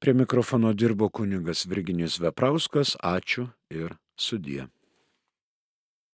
Prie 0.00 0.14
mikrofono 0.16 0.72
dirbo 0.72 1.10
kunigas 1.12 1.66
Virginijus 1.68 2.20
Veprauskas, 2.22 2.96
ačiū 3.04 3.50
ir 3.68 3.96
sudie. 4.16 4.64